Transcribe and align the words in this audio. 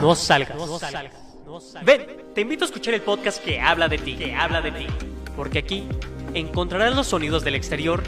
no 0.00 0.14
salgas. 0.14 0.56
Ven, 1.84 2.06
te 2.34 2.40
invito 2.42 2.64
a 2.64 2.66
escuchar 2.66 2.94
el 2.94 3.02
podcast 3.02 3.42
que 3.42 3.60
habla 3.60 3.88
de 3.88 3.98
ti, 3.98 4.16
que 4.16 4.34
habla 4.34 4.60
de 4.62 4.70
ti. 4.72 4.86
Porque 5.36 5.58
aquí 5.58 5.86
encontrarás 6.34 6.94
los 6.94 7.08
sonidos 7.08 7.44
del 7.44 7.54
exterior 7.54 8.02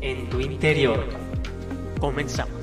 en 0.00 0.28
tu 0.30 0.40
interior. 0.40 1.04
Comenzamos. 1.98 2.55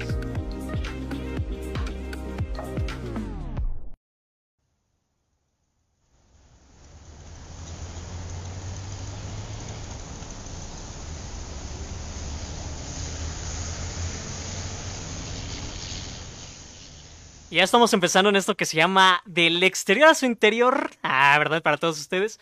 Ya 17.54 17.64
estamos 17.64 17.94
empezando 17.94 18.32
en 18.32 18.36
esto 18.36 18.58
que 18.58 18.66
se 18.66 18.78
llama 18.78 19.22
Del 19.26 19.62
exterior 19.62 20.10
a 20.10 20.16
su 20.16 20.26
interior. 20.26 20.90
Ah, 21.04 21.36
¿verdad? 21.38 21.62
Para 21.62 21.78
todos 21.78 22.00
ustedes. 22.00 22.40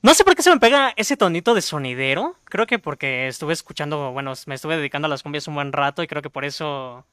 No 0.00 0.14
sé 0.14 0.22
por 0.22 0.36
qué 0.36 0.44
se 0.44 0.50
me 0.50 0.60
pega 0.60 0.94
ese 0.94 1.16
tonito 1.16 1.54
de 1.54 1.60
sonidero. 1.60 2.36
Creo 2.44 2.68
que 2.68 2.78
porque 2.78 3.26
estuve 3.26 3.52
escuchando, 3.52 4.12
bueno, 4.12 4.32
me 4.46 4.54
estuve 4.54 4.76
dedicando 4.76 5.06
a 5.06 5.08
las 5.08 5.24
cumbias 5.24 5.48
un 5.48 5.56
buen 5.56 5.72
rato 5.72 6.04
y 6.04 6.06
creo 6.06 6.22
que 6.22 6.30
por 6.30 6.44
eso. 6.44 7.04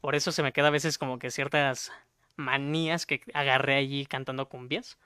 Por 0.00 0.14
eso 0.14 0.30
se 0.30 0.44
me 0.44 0.52
queda 0.52 0.68
a 0.68 0.70
veces 0.70 0.96
como 0.96 1.18
que 1.18 1.32
ciertas 1.32 1.90
manías 2.36 3.04
que 3.04 3.22
agarré 3.34 3.74
allí 3.74 4.06
cantando 4.06 4.48
cumbias. 4.48 4.98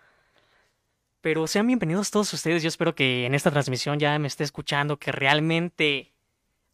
Pero 1.23 1.47
sean 1.47 1.67
bienvenidos 1.67 2.11
todos 2.11 2.31
ustedes. 2.35 2.63
Yo 2.63 2.69
espero 2.69 2.95
que 2.95 3.25
en 3.25 3.35
esta 3.35 3.51
transmisión 3.51 3.99
ya 3.99 4.19
me 4.19 4.29
esté 4.29 4.45
escuchando, 4.45 4.99
que 4.99 5.13
realmente 5.13 6.13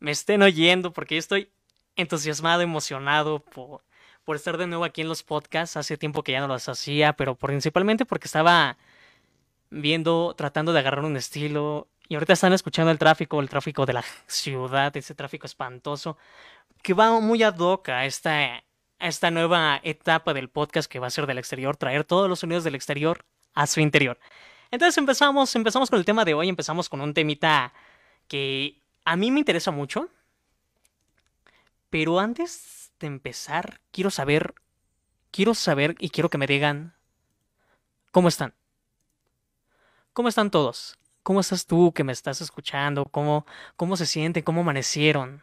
me 0.01 0.11
estén 0.11 0.43
oyendo, 0.43 0.93
porque 0.93 1.15
yo 1.15 1.21
estoy 1.21 1.49
entusiasmado, 1.95 2.63
emocionado 2.63 3.39
por 3.39 3.83
por 4.25 4.37
estar 4.37 4.57
de 4.57 4.67
nuevo 4.67 4.85
aquí 4.85 5.01
en 5.01 5.09
los 5.09 5.23
podcasts. 5.23 5.77
Hace 5.77 5.97
tiempo 5.97 6.23
que 6.23 6.33
ya 6.33 6.41
no 6.41 6.49
los 6.49 6.69
hacía, 6.69 7.13
pero 7.15 7.35
principalmente 7.35 8.05
porque 8.05 8.27
estaba 8.27 8.77
viendo, 9.71 10.35
tratando 10.37 10.73
de 10.73 10.79
agarrar 10.81 11.05
un 11.05 11.17
estilo. 11.17 11.89
Y 12.09 12.15
ahorita 12.15 12.35
están 12.35 12.53
escuchando 12.53 12.91
el 12.91 12.99
tráfico, 12.99 13.41
el 13.41 13.49
tráfico 13.49 13.87
de 13.87 13.95
la 13.95 14.05
ciudad, 14.27 14.97
ese 14.97 15.15
tráfico 15.15 15.47
espantoso, 15.47 16.17
que 16.83 16.95
va 16.95 17.21
muy 17.21 17.43
ad 17.43 17.59
hoc 17.59 17.89
a 17.89 18.05
esta, 18.07 18.63
esta 18.99 19.31
nueva 19.31 19.81
etapa 19.83 20.35
del 20.35 20.49
podcast 20.49 20.91
que 20.91 20.99
va 20.99 21.07
a 21.07 21.11
ser 21.11 21.27
del 21.27 21.39
exterior, 21.39 21.77
traer 21.77 22.05
todos 22.05 22.29
los 22.29 22.41
sonidos 22.41 22.65
del 22.65 22.75
exterior 22.75 23.25
a 23.55 23.67
su 23.67 23.81
interior. 23.81 24.19
Entonces 24.71 24.97
empezamos, 24.99 25.55
empezamos 25.55 25.91
con 25.91 25.99
el 25.99 26.05
tema 26.05 26.25
de 26.25 26.35
hoy, 26.35 26.49
empezamos 26.49 26.89
con 26.89 27.01
un 27.01 27.13
temita 27.15 27.73
que 28.27 28.81
a 29.05 29.17
mí 29.17 29.31
me 29.31 29.41
interesa 29.41 29.71
mucho. 29.71 30.09
Pero 31.91 32.19
antes 32.19 32.82
empezar, 33.07 33.81
quiero 33.91 34.11
saber, 34.11 34.55
quiero 35.31 35.55
saber 35.55 35.97
y 35.99 36.11
quiero 36.11 36.31
que 36.31 36.39
me 36.39 36.47
digan 36.47 36.95
cómo 38.11 38.29
están. 38.29 38.55
¿Cómo 40.13 40.29
están 40.29 40.51
todos? 40.51 40.99
¿Cómo 41.23 41.41
estás 41.41 41.67
tú 41.67 41.93
que 41.93 42.05
me 42.05 42.13
estás 42.13 42.41
escuchando? 42.41 43.05
¿Cómo, 43.05 43.47
cómo 43.77 43.97
se 43.97 44.07
sienten? 44.07 44.43
¿Cómo 44.43 44.61
amanecieron? 44.61 45.43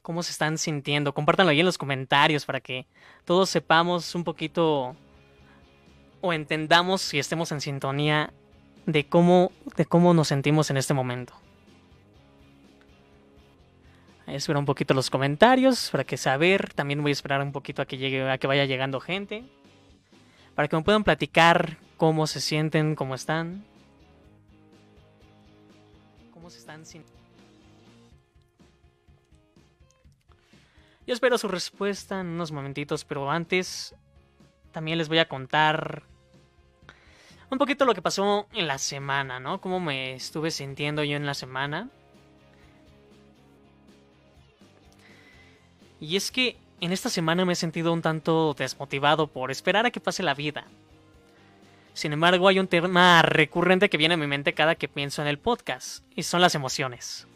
¿Cómo 0.00 0.22
se 0.22 0.32
están 0.32 0.58
sintiendo? 0.58 1.12
Compártanlo 1.14 1.50
ahí 1.50 1.60
en 1.60 1.66
los 1.66 1.78
comentarios 1.78 2.44
para 2.44 2.60
que 2.60 2.86
todos 3.24 3.50
sepamos 3.50 4.14
un 4.14 4.24
poquito 4.24 4.96
o 6.20 6.32
entendamos 6.32 7.02
si 7.02 7.18
estemos 7.18 7.52
en 7.52 7.60
sintonía 7.60 8.32
de 8.86 9.06
cómo, 9.06 9.52
de 9.76 9.84
cómo 9.84 10.14
nos 10.14 10.28
sentimos 10.28 10.70
en 10.70 10.76
este 10.76 10.94
momento. 10.94 11.34
Espera 14.26 14.58
un 14.58 14.64
poquito 14.64 14.94
los 14.94 15.10
comentarios 15.10 15.90
para 15.90 16.04
que 16.04 16.16
saber. 16.16 16.72
También 16.74 17.02
voy 17.02 17.10
a 17.10 17.12
esperar 17.12 17.42
un 17.42 17.52
poquito 17.52 17.82
a 17.82 17.86
que 17.86 17.98
llegue, 17.98 18.30
a 18.30 18.38
que 18.38 18.46
vaya 18.46 18.64
llegando 18.64 19.00
gente. 19.00 19.44
Para 20.54 20.68
que 20.68 20.76
me 20.76 20.82
puedan 20.82 21.04
platicar 21.04 21.78
cómo 21.96 22.26
se 22.26 22.40
sienten, 22.40 22.94
cómo 22.94 23.14
están. 23.14 23.64
Cómo 26.32 26.50
se 26.50 26.58
están 26.58 26.86
sintiendo. 26.86 27.20
Yo 31.04 31.14
espero 31.14 31.36
su 31.36 31.48
respuesta 31.48 32.20
en 32.20 32.28
unos 32.28 32.52
momentitos, 32.52 33.04
pero 33.04 33.28
antes 33.30 33.94
también 34.70 34.98
les 34.98 35.08
voy 35.08 35.18
a 35.18 35.28
contar 35.28 36.04
un 37.50 37.58
poquito 37.58 37.84
lo 37.84 37.94
que 37.94 38.02
pasó 38.02 38.46
en 38.52 38.66
la 38.66 38.78
semana, 38.78 39.40
¿no? 39.40 39.60
Cómo 39.60 39.80
me 39.80 40.14
estuve 40.14 40.50
sintiendo 40.50 41.02
yo 41.02 41.16
en 41.16 41.26
la 41.26 41.34
semana. 41.34 41.90
Y 46.02 46.16
es 46.16 46.32
que 46.32 46.56
en 46.80 46.90
esta 46.90 47.08
semana 47.08 47.44
me 47.44 47.52
he 47.52 47.56
sentido 47.56 47.92
un 47.92 48.02
tanto 48.02 48.54
desmotivado 48.58 49.28
por 49.28 49.52
esperar 49.52 49.86
a 49.86 49.92
que 49.92 50.00
pase 50.00 50.24
la 50.24 50.34
vida. 50.34 50.64
Sin 51.94 52.12
embargo, 52.12 52.48
hay 52.48 52.58
un 52.58 52.66
tema 52.66 53.22
recurrente 53.22 53.88
que 53.88 53.98
viene 53.98 54.14
a 54.14 54.16
mi 54.16 54.26
mente 54.26 54.52
cada 54.52 54.74
que 54.74 54.88
pienso 54.88 55.22
en 55.22 55.28
el 55.28 55.38
podcast, 55.38 56.04
y 56.16 56.24
son 56.24 56.40
las 56.40 56.56
emociones. 56.56 57.28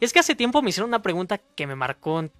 Y 0.00 0.04
es 0.04 0.12
que 0.12 0.18
hace 0.18 0.34
tiempo 0.34 0.60
me 0.60 0.70
hicieron 0.70 0.90
una 0.90 1.02
pregunta 1.02 1.38
que 1.38 1.68
me 1.68 1.76
marcó 1.76 2.18
en 2.18 2.32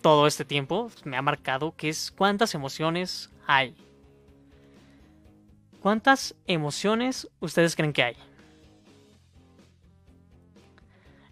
todo 0.00 0.26
este 0.26 0.46
tiempo, 0.46 0.90
me 1.04 1.18
ha 1.18 1.22
marcado, 1.22 1.74
que 1.76 1.90
es 1.90 2.10
¿cuántas 2.10 2.54
emociones 2.54 3.30
hay? 3.46 3.76
¿Cuántas 5.82 6.34
emociones 6.46 7.28
ustedes 7.40 7.76
creen 7.76 7.92
que 7.92 8.02
hay? 8.02 8.16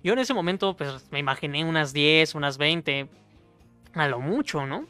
Yo 0.04 0.12
en 0.12 0.18
ese 0.18 0.34
momento 0.34 0.76
pues 0.76 1.10
me 1.10 1.18
imaginé 1.18 1.64
unas 1.64 1.94
10, 1.94 2.34
unas 2.34 2.58
20, 2.58 3.08
a 3.94 4.08
lo 4.08 4.20
mucho, 4.20 4.66
¿no? 4.66 4.86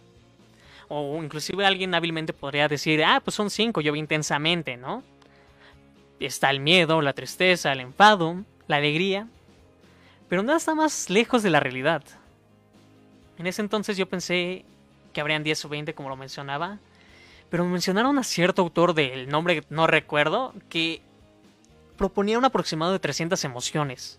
O 0.88 1.22
inclusive 1.22 1.64
alguien 1.64 1.94
hábilmente 1.94 2.32
podría 2.32 2.68
decir, 2.68 3.02
ah, 3.04 3.20
pues 3.24 3.34
son 3.34 3.50
cinco, 3.50 3.80
yo 3.80 3.92
vi 3.92 3.98
intensamente, 3.98 4.76
¿no? 4.76 5.02
Está 6.20 6.50
el 6.50 6.60
miedo, 6.60 7.00
la 7.02 7.12
tristeza, 7.12 7.72
el 7.72 7.80
enfado, 7.80 8.44
la 8.68 8.76
alegría, 8.76 9.26
pero 10.28 10.42
nada 10.42 10.58
está 10.58 10.74
más 10.74 11.10
lejos 11.10 11.42
de 11.42 11.50
la 11.50 11.60
realidad. 11.60 12.02
En 13.38 13.46
ese 13.46 13.62
entonces 13.62 13.96
yo 13.96 14.06
pensé 14.06 14.64
que 15.12 15.20
habrían 15.20 15.42
10 15.42 15.64
o 15.64 15.68
20, 15.68 15.94
como 15.94 16.08
lo 16.08 16.16
mencionaba, 16.16 16.78
pero 17.50 17.64
mencionaron 17.64 18.18
a 18.18 18.24
cierto 18.24 18.62
autor 18.62 18.94
del 18.94 19.28
nombre 19.28 19.62
no 19.68 19.86
recuerdo, 19.86 20.54
que 20.68 21.02
proponía 21.96 22.38
un 22.38 22.44
aproximado 22.44 22.92
de 22.92 22.98
300 22.98 23.44
emociones. 23.44 24.18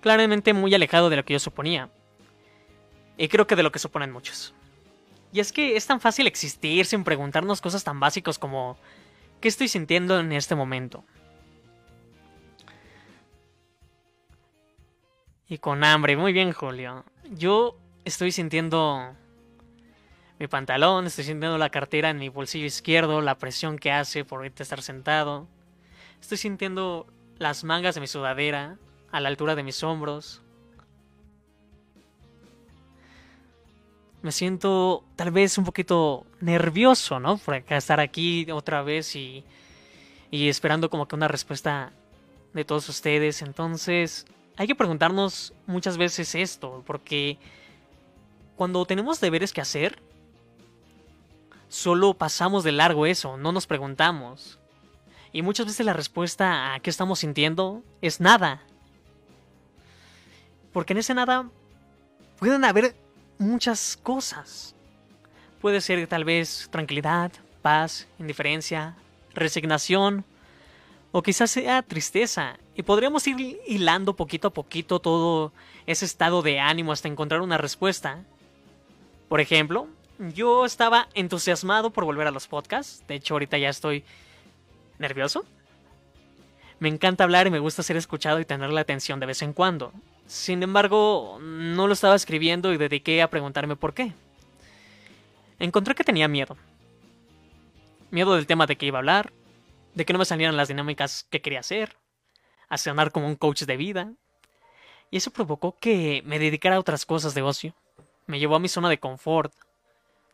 Claramente 0.00 0.52
muy 0.52 0.74
alejado 0.74 1.10
de 1.10 1.16
lo 1.16 1.24
que 1.24 1.34
yo 1.34 1.38
suponía. 1.38 1.88
Y 3.16 3.28
creo 3.28 3.46
que 3.46 3.56
de 3.56 3.62
lo 3.62 3.72
que 3.72 3.78
suponen 3.78 4.12
muchos. 4.12 4.54
Y 5.32 5.40
es 5.40 5.52
que 5.52 5.76
es 5.76 5.86
tan 5.86 6.00
fácil 6.00 6.26
existir 6.26 6.86
sin 6.86 7.04
preguntarnos 7.04 7.60
cosas 7.60 7.84
tan 7.84 8.00
básicas 8.00 8.38
como 8.38 8.76
¿qué 9.40 9.48
estoy 9.48 9.68
sintiendo 9.68 10.18
en 10.18 10.32
este 10.32 10.54
momento? 10.54 11.04
Y 15.48 15.58
con 15.58 15.82
hambre, 15.84 16.16
muy 16.16 16.32
bien 16.32 16.52
Julio. 16.52 17.04
Yo 17.30 17.76
estoy 18.04 18.32
sintiendo 18.32 19.14
mi 20.38 20.46
pantalón, 20.46 21.06
estoy 21.06 21.24
sintiendo 21.24 21.58
la 21.58 21.70
cartera 21.70 22.10
en 22.10 22.18
mi 22.18 22.28
bolsillo 22.28 22.66
izquierdo, 22.66 23.20
la 23.20 23.36
presión 23.36 23.78
que 23.78 23.92
hace 23.92 24.24
por 24.24 24.46
estar 24.46 24.80
sentado. 24.80 25.48
Estoy 26.20 26.38
sintiendo 26.38 27.06
las 27.38 27.64
mangas 27.64 27.94
de 27.94 28.00
mi 28.00 28.06
sudadera 28.06 28.78
a 29.10 29.20
la 29.20 29.28
altura 29.28 29.54
de 29.54 29.62
mis 29.62 29.82
hombros. 29.82 30.42
Me 34.22 34.32
siento 34.32 35.04
tal 35.16 35.30
vez 35.30 35.56
un 35.58 35.64
poquito 35.64 36.26
nervioso, 36.40 37.20
¿no? 37.20 37.38
Por 37.38 37.54
estar 37.54 38.00
aquí 38.00 38.50
otra 38.50 38.82
vez 38.82 39.16
y, 39.16 39.44
y 40.30 40.48
esperando 40.48 40.90
como 40.90 41.08
que 41.08 41.16
una 41.16 41.28
respuesta 41.28 41.92
de 42.52 42.64
todos 42.64 42.88
ustedes. 42.88 43.42
Entonces, 43.42 44.26
hay 44.56 44.66
que 44.66 44.74
preguntarnos 44.74 45.54
muchas 45.66 45.96
veces 45.96 46.34
esto, 46.34 46.82
porque 46.86 47.38
cuando 48.56 48.84
tenemos 48.84 49.20
deberes 49.20 49.52
que 49.52 49.62
hacer, 49.62 49.98
solo 51.68 52.14
pasamos 52.14 52.62
de 52.62 52.72
largo 52.72 53.06
eso, 53.06 53.38
no 53.38 53.52
nos 53.52 53.66
preguntamos. 53.66 54.58
Y 55.32 55.42
muchas 55.42 55.66
veces 55.66 55.86
la 55.86 55.92
respuesta 55.92 56.74
a 56.74 56.80
qué 56.80 56.90
estamos 56.90 57.20
sintiendo 57.20 57.82
es 58.02 58.20
nada. 58.20 58.62
Porque 60.72 60.92
en 60.92 60.98
ese 60.98 61.14
nada 61.14 61.48
pueden 62.38 62.64
haber 62.64 62.96
muchas 63.40 63.98
cosas. 64.02 64.74
Puede 65.60 65.80
ser 65.80 66.06
tal 66.06 66.24
vez 66.24 66.68
tranquilidad, 66.70 67.32
paz, 67.62 68.06
indiferencia, 68.18 68.96
resignación 69.34 70.24
o 71.10 71.22
quizás 71.22 71.50
sea 71.50 71.82
tristeza. 71.82 72.58
Y 72.76 72.82
podríamos 72.82 73.26
ir 73.26 73.60
hilando 73.66 74.14
poquito 74.14 74.48
a 74.48 74.52
poquito 74.52 75.00
todo 75.00 75.52
ese 75.86 76.04
estado 76.04 76.42
de 76.42 76.60
ánimo 76.60 76.92
hasta 76.92 77.08
encontrar 77.08 77.40
una 77.40 77.58
respuesta. 77.58 78.22
Por 79.28 79.40
ejemplo, 79.40 79.88
yo 80.34 80.64
estaba 80.64 81.08
entusiasmado 81.14 81.90
por 81.90 82.04
volver 82.04 82.26
a 82.26 82.30
los 82.30 82.46
podcasts. 82.46 83.02
De 83.08 83.16
hecho, 83.16 83.34
ahorita 83.34 83.58
ya 83.58 83.70
estoy 83.70 84.04
nervioso. 84.98 85.44
Me 86.78 86.88
encanta 86.88 87.24
hablar 87.24 87.46
y 87.46 87.50
me 87.50 87.58
gusta 87.58 87.82
ser 87.82 87.96
escuchado 87.96 88.40
y 88.40 88.44
tener 88.44 88.70
la 88.70 88.82
atención 88.82 89.20
de 89.20 89.26
vez 89.26 89.42
en 89.42 89.52
cuando. 89.52 89.92
Sin 90.30 90.62
embargo, 90.62 91.38
no 91.40 91.88
lo 91.88 91.92
estaba 91.92 92.14
escribiendo 92.14 92.72
y 92.72 92.76
dediqué 92.76 93.20
a 93.20 93.30
preguntarme 93.30 93.74
por 93.74 93.94
qué. 93.94 94.12
Encontré 95.58 95.96
que 95.96 96.04
tenía 96.04 96.28
miedo. 96.28 96.56
Miedo 98.12 98.36
del 98.36 98.46
tema 98.46 98.66
de 98.66 98.76
que 98.76 98.86
iba 98.86 98.98
a 98.98 99.00
hablar, 99.00 99.32
de 99.96 100.04
que 100.04 100.12
no 100.12 100.20
me 100.20 100.24
salieran 100.24 100.56
las 100.56 100.68
dinámicas 100.68 101.26
que 101.30 101.42
quería 101.42 101.58
hacer, 101.58 101.96
a 102.68 102.78
sonar 102.78 103.10
como 103.10 103.26
un 103.26 103.34
coach 103.34 103.64
de 103.64 103.76
vida. 103.76 104.12
Y 105.10 105.16
eso 105.16 105.32
provocó 105.32 105.76
que 105.80 106.22
me 106.24 106.38
dedicara 106.38 106.76
a 106.76 106.80
otras 106.80 107.06
cosas 107.06 107.34
de 107.34 107.42
ocio. 107.42 107.74
Me 108.26 108.38
llevó 108.38 108.54
a 108.54 108.60
mi 108.60 108.68
zona 108.68 108.88
de 108.88 109.00
confort, 109.00 109.52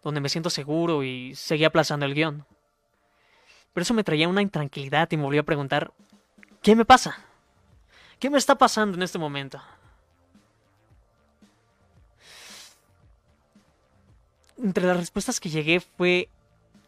donde 0.04 0.20
me 0.20 0.28
siento 0.28 0.50
seguro 0.50 1.04
y 1.04 1.34
seguía 1.36 1.68
aplazando 1.68 2.04
el 2.04 2.12
guion. 2.12 2.44
Pero 3.72 3.82
eso 3.82 3.94
me 3.94 4.04
traía 4.04 4.28
una 4.28 4.42
intranquilidad 4.42 5.10
y 5.10 5.16
me 5.16 5.22
volvió 5.22 5.40
a 5.40 5.44
preguntar, 5.44 5.94
¿qué 6.60 6.76
me 6.76 6.84
pasa? 6.84 7.16
¿Qué 8.18 8.28
me 8.28 8.36
está 8.36 8.56
pasando 8.56 8.98
en 8.98 9.02
este 9.02 9.18
momento? 9.18 9.58
Entre 14.62 14.86
las 14.86 14.96
respuestas 14.96 15.40
que 15.40 15.50
llegué 15.50 15.80
fue 15.80 16.28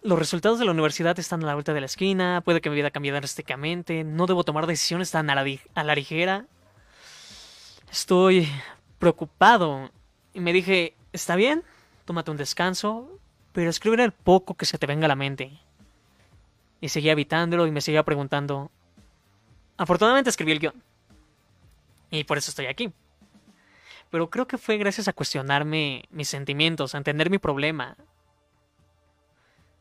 los 0.03 0.19
resultados 0.19 0.59
de 0.59 0.65
la 0.65 0.71
universidad 0.71 1.19
están 1.19 1.43
a 1.43 1.47
la 1.47 1.55
vuelta 1.55 1.75
de 1.75 1.81
la 1.81 1.87
esquina, 1.87 2.41
puede 2.45 2.61
que 2.61 2.71
mi 2.71 2.77
vida 2.77 2.91
cambie 2.91 3.13
drásticamente, 3.13 4.05
no 4.05 4.27
debo 4.27 4.45
tomar 4.45 4.67
decisiones 4.67 5.11
tan 5.11 5.29
a 5.29 5.35
la, 5.35 5.45
a 5.75 5.85
la 5.85 5.95
ligera. 5.95 6.47
Estoy 7.91 8.49
preocupado. 8.99 9.91
Y 10.35 10.41
me 10.41 10.53
dije, 10.53 10.95
está 11.13 11.37
bien, 11.37 11.65
tómate 12.05 12.31
un 12.31 12.37
descanso, 12.37 13.09
pero 13.53 13.71
escribe 13.71 14.03
el 14.03 14.13
poco 14.13 14.55
que 14.55 14.67
se 14.67 14.79
te 14.79 14.87
venga 14.87 15.07
a 15.07 15.09
la 15.09 15.17
mente. 15.17 15.59
Y 16.81 16.91
seguía 16.91 17.13
evitándolo 17.13 17.67
y 17.67 17.73
me 17.73 17.81
seguía 17.81 18.05
preguntando. 18.05 18.71
Afortunadamente 19.77 20.31
escribí 20.31 20.53
el 20.53 20.61
guion. 20.61 20.83
Y 22.11 22.25
por 22.25 22.39
eso 22.39 22.51
estoy 22.51 22.67
aquí. 22.67 22.93
Pero 24.11 24.31
creo 24.31 24.47
que 24.47 24.59
fue 24.59 24.79
gracias 24.79 25.09
a 25.09 25.13
cuestionarme 25.13 26.05
mis 26.11 26.29
sentimientos, 26.29 26.95
a 26.95 26.99
entender 26.99 27.31
mi 27.31 27.39
problema, 27.39 27.97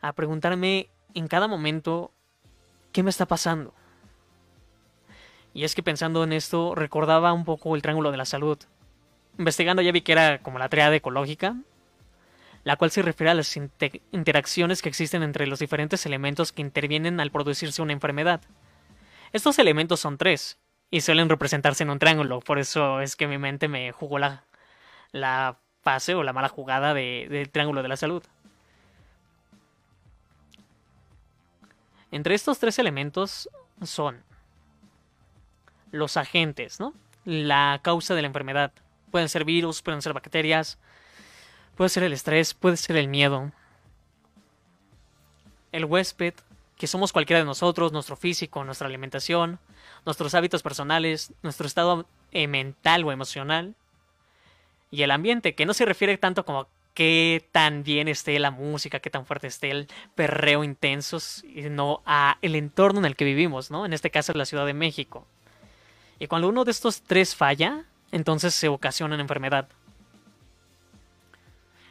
a 0.02 0.14
preguntarme 0.14 0.90
en 1.14 1.28
cada 1.28 1.48
momento 1.48 2.12
qué 2.92 3.04
me 3.04 3.10
está 3.10 3.26
pasando. 3.26 3.74
Y 5.54 5.64
es 5.64 5.76
que 5.76 5.84
pensando 5.84 6.24
en 6.24 6.34
esto 6.34 6.76
recordaba 6.76 7.34
un 7.34 7.46
poco 7.46 7.76
el 7.76 7.82
triángulo 7.82 8.12
de 8.12 8.18
la 8.18 8.26
salud. 8.26 8.58
Investigando 9.38 9.82
ya 9.82 9.92
vi 9.92 10.02
que 10.02 10.12
era 10.12 10.40
como 10.40 10.60
la 10.60 10.70
triada 10.70 10.96
ecológica, 10.96 11.56
la 12.64 12.76
cual 12.76 12.92
se 12.92 13.02
refiere 13.02 13.32
a 13.32 13.34
las 13.34 13.56
interacciones 14.12 14.82
que 14.82 14.90
existen 14.90 15.24
entre 15.24 15.48
los 15.48 15.60
diferentes 15.60 16.06
elementos 16.06 16.52
que 16.52 16.62
intervienen 16.62 17.20
al 17.20 17.32
producirse 17.32 17.82
una 17.82 17.94
enfermedad. 17.94 18.42
Estos 19.32 19.58
elementos 19.58 20.00
son 20.00 20.18
tres, 20.18 20.60
y 20.90 21.02
suelen 21.02 21.30
representarse 21.30 21.84
en 21.84 21.90
un 21.90 22.00
triángulo, 22.00 22.40
por 22.40 22.60
eso 22.60 23.02
es 23.02 23.16
que 23.16 23.28
mi 23.28 23.38
mente 23.38 23.68
me 23.68 23.92
jugó 23.92 24.20
la, 24.20 24.44
la 25.12 25.58
fase 25.82 26.16
o 26.16 26.24
la 26.24 26.34
mala 26.34 26.50
jugada 26.50 26.94
del 26.94 27.50
triángulo 27.50 27.84
de 27.84 27.90
la 27.90 27.98
salud. 27.98 28.24
Entre 32.12 32.36
estos 32.36 32.60
tres 32.60 32.80
elementos 32.80 33.50
son 33.84 34.24
los 35.92 36.16
agentes, 36.16 36.80
¿no? 36.80 36.94
La 37.26 37.82
causa 37.84 38.16
de 38.16 38.22
la 38.22 38.28
enfermedad. 38.28 38.72
Pueden 39.12 39.28
ser 39.28 39.44
virus, 39.44 39.82
pueden 39.82 40.02
ser 40.02 40.14
bacterias, 40.14 40.78
puede 41.76 41.90
ser 41.90 42.04
el 42.04 42.14
estrés, 42.14 42.54
puede 42.54 42.78
ser 42.78 42.96
el 42.96 43.10
miedo. 43.10 43.52
El 45.74 45.86
huésped, 45.86 46.34
que 46.78 46.88
somos 46.88 47.12
cualquiera 47.12 47.40
de 47.40 47.46
nosotros, 47.46 47.92
nuestro 47.92 48.16
físico, 48.16 48.64
nuestra 48.64 48.88
alimentación, 48.88 49.60
nuestros 50.08 50.34
hábitos 50.34 50.64
personales, 50.64 51.34
nuestro 51.44 51.68
estado 51.68 52.08
eh, 52.32 52.48
mental 52.48 53.04
o 53.04 53.12
emocional. 53.12 53.76
Y 54.90 55.04
el 55.04 55.12
ambiente, 55.12 55.54
que 55.54 55.66
no 55.66 55.74
se 55.74 55.86
refiere 55.86 56.18
tanto 56.18 56.46
como 56.46 56.68
qué 56.94 57.48
tan 57.52 57.84
bien 57.84 58.08
esté 58.08 58.40
la 58.40 58.50
música, 58.50 59.00
qué 59.00 59.12
tan 59.12 59.26
fuerte 59.26 59.46
esté 59.46 59.70
el 59.70 59.88
perreo 60.16 60.64
intenso, 60.64 61.20
sino 61.20 62.02
a 62.06 62.40
el 62.42 62.56
entorno 62.56 63.00
en 63.00 63.06
el 63.06 63.16
que 63.16 63.26
vivimos, 63.26 63.70
¿no? 63.70 63.86
En 63.86 63.94
este 63.94 64.10
caso 64.10 64.34
la 64.34 64.46
Ciudad 64.46 64.66
de 64.66 64.74
México. 64.74 65.28
Y 66.18 66.26
cuando 66.26 66.50
uno 66.50 66.66
de 66.66 66.72
estos 66.72 67.04
tres 67.04 67.36
falla, 67.36 67.84
entonces 68.12 68.56
se 68.56 68.70
ocasiona 68.70 69.14
una 69.14 69.22
enfermedad. 69.22 69.68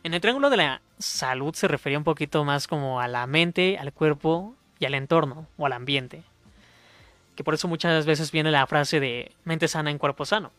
En 0.02 0.14
el 0.14 0.20
triángulo 0.20 0.50
de 0.50 0.56
la 0.56 0.80
salud 0.98 1.54
se 1.54 1.68
refería 1.68 1.98
un 1.98 2.04
poquito 2.04 2.44
más 2.44 2.66
como 2.66 3.00
a 3.00 3.08
la 3.08 3.26
mente, 3.26 3.78
al 3.78 3.92
cuerpo 3.92 4.56
y 4.78 4.86
al 4.86 4.94
entorno 4.94 5.46
o 5.56 5.66
al 5.66 5.72
ambiente. 5.72 6.22
Que 7.36 7.44
por 7.44 7.54
eso 7.54 7.68
muchas 7.68 8.06
veces 8.06 8.32
viene 8.32 8.50
la 8.50 8.66
frase 8.66 8.98
de 8.98 9.32
mente 9.44 9.68
sana 9.68 9.90
en 9.90 9.98
cuerpo 9.98 10.24
sano. 10.24 10.50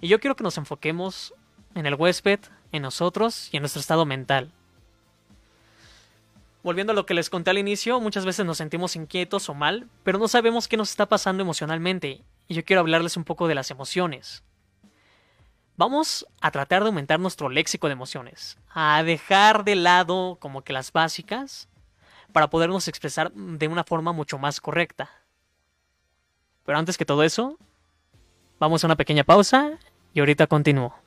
Y 0.00 0.08
yo 0.08 0.20
quiero 0.20 0.36
que 0.36 0.44
nos 0.44 0.58
enfoquemos 0.58 1.34
en 1.74 1.86
el 1.86 1.94
huésped, 1.94 2.40
en 2.70 2.82
nosotros 2.82 3.48
y 3.52 3.56
en 3.56 3.62
nuestro 3.62 3.80
estado 3.80 4.04
mental. 4.04 4.52
Volviendo 6.62 6.92
a 6.92 6.94
lo 6.94 7.06
que 7.06 7.14
les 7.14 7.28
conté 7.28 7.50
al 7.50 7.58
inicio, 7.58 7.98
muchas 7.98 8.24
veces 8.24 8.46
nos 8.46 8.58
sentimos 8.58 8.94
inquietos 8.94 9.48
o 9.48 9.54
mal, 9.54 9.88
pero 10.04 10.18
no 10.18 10.28
sabemos 10.28 10.68
qué 10.68 10.76
nos 10.76 10.90
está 10.90 11.06
pasando 11.06 11.42
emocionalmente, 11.42 12.22
y 12.46 12.54
yo 12.54 12.64
quiero 12.64 12.80
hablarles 12.80 13.16
un 13.16 13.24
poco 13.24 13.48
de 13.48 13.56
las 13.56 13.70
emociones. 13.72 14.44
Vamos 15.76 16.26
a 16.40 16.52
tratar 16.52 16.82
de 16.82 16.88
aumentar 16.88 17.18
nuestro 17.18 17.48
léxico 17.48 17.88
de 17.88 17.94
emociones, 17.94 18.58
a 18.72 19.02
dejar 19.02 19.64
de 19.64 19.74
lado 19.74 20.36
como 20.38 20.62
que 20.62 20.72
las 20.72 20.92
básicas, 20.92 21.68
para 22.32 22.50
podernos 22.50 22.88
expresar 22.88 23.32
de 23.32 23.68
una 23.68 23.84
forma 23.84 24.12
mucho 24.12 24.38
más 24.38 24.60
correcta. 24.60 25.10
Pero 26.64 26.78
antes 26.78 26.96
que 26.96 27.04
todo 27.04 27.22
eso, 27.22 27.58
vamos 28.58 28.82
a 28.82 28.86
una 28.86 28.96
pequeña 28.96 29.24
pausa 29.24 29.78
y 30.14 30.20
ahorita 30.20 30.46
continúo. 30.46 31.01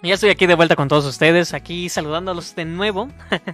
Ya 0.00 0.14
estoy 0.14 0.30
aquí 0.30 0.46
de 0.46 0.54
vuelta 0.54 0.76
con 0.76 0.86
todos 0.86 1.04
ustedes, 1.04 1.54
aquí 1.54 1.88
saludándolos 1.88 2.54
de 2.54 2.64
nuevo. 2.64 3.08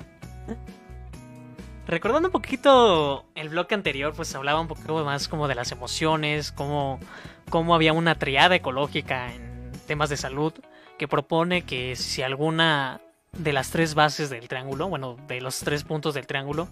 Recordando 1.86 2.28
un 2.28 2.32
poquito 2.32 3.24
el 3.34 3.48
bloque 3.48 3.74
anterior, 3.74 4.12
pues 4.14 4.34
hablaba 4.34 4.60
un 4.60 4.68
poco 4.68 5.04
más 5.04 5.26
como 5.26 5.48
de 5.48 5.54
las 5.54 5.72
emociones, 5.72 6.52
como 6.52 7.00
cómo 7.48 7.74
había 7.74 7.92
una 7.92 8.14
triada 8.14 8.54
ecológica 8.54 9.32
en 9.32 9.72
temas 9.86 10.10
de 10.10 10.16
salud 10.16 10.52
que 10.98 11.08
propone 11.08 11.62
que 11.62 11.96
si 11.96 12.22
alguna 12.22 13.00
de 13.32 13.52
las 13.52 13.70
tres 13.70 13.94
bases 13.94 14.30
del 14.30 14.46
triángulo, 14.46 14.88
bueno, 14.88 15.16
de 15.26 15.40
los 15.40 15.60
tres 15.60 15.82
puntos 15.82 16.14
del 16.14 16.26
triángulo, 16.26 16.68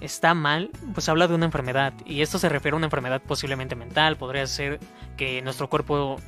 está 0.00 0.34
mal, 0.34 0.70
pues 0.92 1.08
habla 1.08 1.28
de 1.28 1.34
una 1.34 1.46
enfermedad. 1.46 1.92
Y 2.04 2.22
esto 2.22 2.38
se 2.38 2.48
refiere 2.48 2.74
a 2.74 2.78
una 2.78 2.86
enfermedad 2.86 3.22
posiblemente 3.22 3.74
mental, 3.74 4.16
podría 4.16 4.46
ser 4.46 4.80
que 5.16 5.40
nuestro 5.42 5.68
cuerpo 5.68 6.18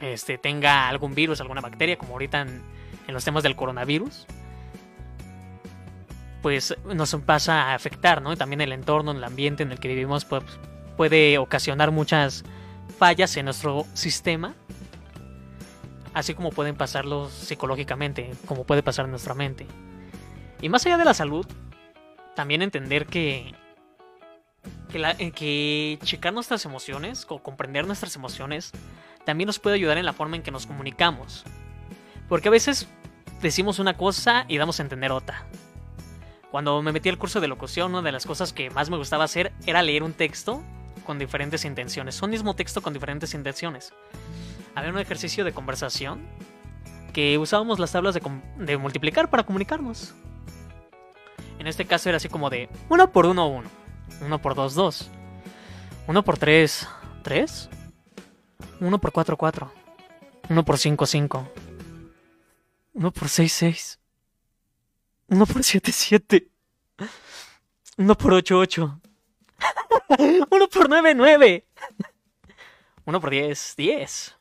este, 0.00 0.38
tenga 0.38 0.88
algún 0.88 1.14
virus, 1.14 1.40
alguna 1.40 1.60
bacteria, 1.60 1.96
como 1.96 2.12
ahorita 2.12 2.42
en, 2.42 2.62
los 3.08 3.24
temas 3.24 3.42
del 3.42 3.56
coronavirus, 3.56 4.26
pues 6.40 6.74
nos 6.86 7.14
pasa 7.16 7.70
a 7.70 7.74
afectar, 7.74 8.22
¿no? 8.22 8.32
Y 8.32 8.36
también 8.36 8.62
el 8.62 8.72
entorno, 8.72 9.12
el 9.12 9.22
ambiente 9.22 9.62
en 9.62 9.70
el 9.70 9.78
que 9.78 9.88
vivimos, 9.88 10.24
pues, 10.24 10.42
puede 10.96 11.36
ocasionar 11.36 11.90
muchas 11.90 12.42
fallas 12.98 13.36
en 13.36 13.44
nuestro 13.44 13.86
sistema, 13.92 14.54
así 16.14 16.34
como 16.34 16.50
pueden 16.50 16.74
pasarlo 16.74 17.28
psicológicamente, 17.28 18.32
como 18.46 18.64
puede 18.64 18.82
pasar 18.82 19.04
en 19.04 19.10
nuestra 19.10 19.34
mente. 19.34 19.66
Y 20.62 20.68
más 20.68 20.86
allá 20.86 20.96
de 20.96 21.04
la 21.04 21.14
salud, 21.14 21.46
también 22.34 22.62
entender 22.62 23.06
que, 23.06 23.54
que, 24.90 25.32
que 25.32 25.98
checar 26.02 26.32
nuestras 26.32 26.64
emociones, 26.64 27.26
o 27.28 27.42
comprender 27.42 27.86
nuestras 27.86 28.16
emociones, 28.16 28.72
también 29.24 29.46
nos 29.46 29.58
puede 29.58 29.76
ayudar 29.76 29.98
en 29.98 30.06
la 30.06 30.12
forma 30.12 30.36
en 30.36 30.42
que 30.42 30.50
nos 30.50 30.66
comunicamos. 30.66 31.44
Porque 32.28 32.48
a 32.48 32.50
veces 32.50 32.88
decimos 33.40 33.78
una 33.78 33.96
cosa 33.96 34.44
y 34.48 34.56
damos 34.56 34.80
a 34.80 34.82
entender 34.82 35.12
otra. 35.12 35.44
Cuando 36.50 36.82
me 36.82 36.92
metí 36.92 37.08
al 37.08 37.18
curso 37.18 37.40
de 37.40 37.48
locución, 37.48 37.92
una 37.92 38.02
de 38.02 38.12
las 38.12 38.26
cosas 38.26 38.52
que 38.52 38.70
más 38.70 38.90
me 38.90 38.96
gustaba 38.96 39.24
hacer 39.24 39.52
era 39.66 39.82
leer 39.82 40.02
un 40.02 40.12
texto 40.12 40.62
con 41.06 41.18
diferentes 41.18 41.64
intenciones. 41.64 42.20
Un 42.22 42.30
mismo 42.30 42.54
texto 42.54 42.82
con 42.82 42.92
diferentes 42.92 43.34
intenciones. 43.34 43.92
Había 44.74 44.90
un 44.90 44.98
ejercicio 44.98 45.44
de 45.44 45.52
conversación 45.52 46.20
que 47.12 47.38
usábamos 47.38 47.78
las 47.78 47.92
tablas 47.92 48.14
de, 48.14 48.76
multiplicar 48.76 49.28
para 49.30 49.44
comunicarnos. 49.44 50.14
En 51.62 51.68
este 51.68 51.86
caso 51.86 52.08
era 52.08 52.16
así 52.16 52.28
como 52.28 52.50
de 52.50 52.68
1 52.88 53.12
por 53.12 53.24
1, 53.24 53.46
1. 53.46 53.70
1 54.22 54.42
por 54.42 54.56
2, 54.56 54.74
2. 54.74 55.10
1 56.08 56.24
por 56.24 56.36
3, 56.36 56.88
3. 57.22 57.70
1 58.80 58.98
por 58.98 59.12
4, 59.12 59.36
4. 59.36 59.72
1 60.48 60.64
por 60.64 60.76
5, 60.76 61.06
5. 61.06 61.52
1 62.94 63.12
por 63.12 63.28
6, 63.28 63.52
6. 63.52 64.00
1 65.28 65.46
por 65.46 65.62
7, 65.62 65.92
7. 65.92 66.48
1 67.96 68.18
por 68.18 68.32
8, 68.32 68.58
8. 68.58 69.00
1 70.18 70.68
por 70.68 70.88
9, 70.88 71.14
9. 71.14 71.66
1 73.04 73.20
por 73.20 73.30
10, 73.30 73.74
10. 73.76 74.36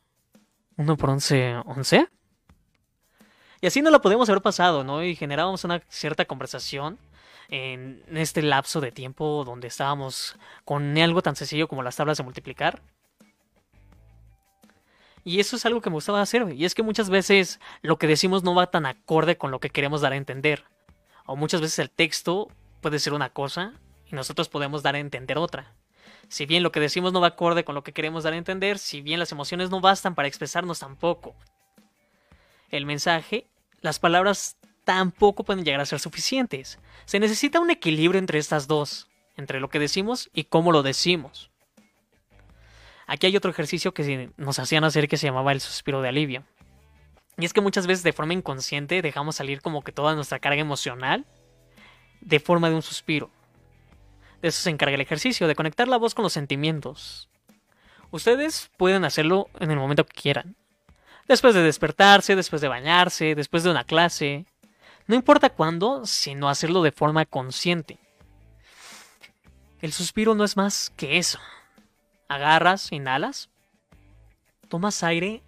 1 0.75 0.97
por 0.97 1.09
11, 1.11 1.55
11. 1.67 2.09
Y 3.61 3.67
así 3.67 3.83
no 3.83 3.91
la 3.91 4.01
podemos 4.01 4.27
haber 4.27 4.41
pasado, 4.41 4.83
¿no? 4.83 5.03
Y 5.03 5.15
generábamos 5.15 5.63
una 5.63 5.83
cierta 5.87 6.25
conversación 6.25 6.97
en 7.51 8.01
este 8.15 8.41
lapso 8.41 8.79
de 8.79 8.91
tiempo 8.91 9.43
donde 9.45 9.67
estábamos 9.67 10.37
con 10.65 10.97
algo 10.97 11.21
tan 11.21 11.35
sencillo 11.35 11.67
como 11.67 11.83
las 11.83 11.97
tablas 11.97 12.17
de 12.17 12.23
multiplicar. 12.23 12.81
Y 15.23 15.39
eso 15.39 15.57
es 15.57 15.65
algo 15.65 15.81
que 15.81 15.91
me 15.91 15.95
gustaba 15.95 16.21
hacer, 16.21 16.51
y 16.53 16.65
es 16.65 16.73
que 16.73 16.81
muchas 16.81 17.11
veces 17.11 17.59
lo 17.83 17.99
que 17.99 18.07
decimos 18.07 18.41
no 18.43 18.55
va 18.55 18.71
tan 18.71 18.87
acorde 18.87 19.37
con 19.37 19.51
lo 19.51 19.59
que 19.59 19.69
queremos 19.69 20.01
dar 20.01 20.13
a 20.13 20.15
entender. 20.15 20.63
O 21.27 21.35
muchas 21.35 21.61
veces 21.61 21.77
el 21.77 21.91
texto 21.91 22.47
puede 22.79 22.97
ser 22.97 23.13
una 23.13 23.29
cosa 23.29 23.73
y 24.07 24.15
nosotros 24.15 24.49
podemos 24.49 24.81
dar 24.81 24.95
a 24.95 24.99
entender 24.99 25.37
otra. 25.37 25.75
Si 26.27 26.45
bien 26.45 26.63
lo 26.63 26.71
que 26.71 26.79
decimos 26.79 27.13
no 27.13 27.21
va 27.21 27.27
acorde 27.27 27.65
con 27.65 27.75
lo 27.75 27.83
que 27.83 27.91
queremos 27.91 28.23
dar 28.23 28.33
a 28.33 28.37
entender, 28.37 28.79
si 28.79 29.01
bien 29.01 29.19
las 29.19 29.31
emociones 29.31 29.69
no 29.69 29.81
bastan 29.81 30.15
para 30.15 30.27
expresarnos 30.27 30.79
tampoco. 30.79 31.35
El 32.69 32.85
mensaje 32.85 33.47
las 33.81 33.99
palabras 33.99 34.57
tampoco 34.91 35.45
pueden 35.45 35.63
llegar 35.63 35.79
a 35.79 35.85
ser 35.85 35.99
suficientes. 35.99 36.77
Se 37.05 37.17
necesita 37.17 37.61
un 37.61 37.71
equilibrio 37.71 38.19
entre 38.19 38.39
estas 38.39 38.67
dos, 38.67 39.07
entre 39.37 39.61
lo 39.61 39.69
que 39.69 39.79
decimos 39.79 40.29
y 40.33 40.43
cómo 40.43 40.73
lo 40.73 40.83
decimos. 40.83 41.49
Aquí 43.07 43.25
hay 43.25 43.37
otro 43.37 43.51
ejercicio 43.51 43.93
que 43.93 44.31
nos 44.35 44.59
hacían 44.59 44.83
hacer 44.83 45.07
que 45.07 45.15
se 45.15 45.27
llamaba 45.27 45.53
el 45.53 45.61
suspiro 45.61 46.01
de 46.01 46.09
alivio. 46.09 46.43
Y 47.37 47.45
es 47.45 47.53
que 47.53 47.61
muchas 47.61 47.87
veces 47.87 48.03
de 48.03 48.11
forma 48.11 48.33
inconsciente 48.33 49.01
dejamos 49.01 49.37
salir 49.37 49.61
como 49.61 49.81
que 49.81 49.93
toda 49.93 50.13
nuestra 50.13 50.39
carga 50.39 50.59
emocional 50.59 51.25
de 52.19 52.41
forma 52.41 52.69
de 52.69 52.75
un 52.75 52.81
suspiro. 52.81 53.31
De 54.41 54.49
eso 54.49 54.61
se 54.61 54.71
encarga 54.71 54.95
el 54.95 55.01
ejercicio, 55.01 55.47
de 55.47 55.55
conectar 55.55 55.87
la 55.87 55.95
voz 55.95 56.13
con 56.13 56.23
los 56.23 56.33
sentimientos. 56.33 57.29
Ustedes 58.11 58.69
pueden 58.75 59.05
hacerlo 59.05 59.49
en 59.57 59.71
el 59.71 59.77
momento 59.77 60.05
que 60.05 60.21
quieran. 60.21 60.57
Después 61.29 61.55
de 61.55 61.63
despertarse, 61.63 62.35
después 62.35 62.61
de 62.61 62.67
bañarse, 62.67 63.35
después 63.35 63.63
de 63.63 63.71
una 63.71 63.85
clase. 63.85 64.45
No 65.11 65.17
importa 65.17 65.49
cuándo, 65.49 66.05
sino 66.05 66.47
hacerlo 66.47 66.81
de 66.83 66.93
forma 66.93 67.25
consciente. 67.25 67.99
El 69.81 69.91
suspiro 69.91 70.35
no 70.35 70.45
es 70.45 70.55
más 70.55 70.93
que 70.95 71.17
eso. 71.17 71.37
Agarras, 72.29 72.93
inhalas, 72.93 73.49
tomas 74.69 75.03
aire 75.03 75.43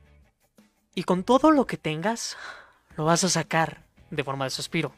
y 0.96 1.04
con 1.04 1.24
todo 1.24 1.50
lo 1.50 1.66
que 1.66 1.78
tengas 1.78 2.36
lo 2.98 3.06
vas 3.06 3.24
a 3.24 3.30
sacar 3.30 3.86
de 4.12 4.26
forma 4.26 4.44
de 4.44 4.50
suspiro. 4.50 4.94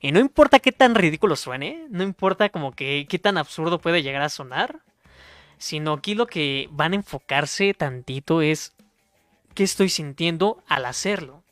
Y 0.00 0.10
no 0.10 0.20
importa 0.20 0.58
qué 0.58 0.72
tan 0.72 0.94
ridículo 0.94 1.36
suene, 1.36 1.86
no 1.90 2.02
importa 2.02 2.48
como 2.48 2.72
que 2.72 3.06
qué 3.10 3.18
tan 3.18 3.36
absurdo 3.36 3.78
puede 3.78 4.02
llegar 4.02 4.22
a 4.22 4.30
sonar, 4.30 4.80
sino 5.58 5.92
aquí 5.92 6.14
lo 6.14 6.26
que 6.26 6.68
van 6.72 6.92
a 6.92 6.96
enfocarse 6.96 7.74
tantito 7.74 8.42
es 8.42 8.72
qué 9.54 9.64
estoy 9.64 9.88
sintiendo 9.88 10.62
al 10.66 10.86
hacerlo. 10.86 11.42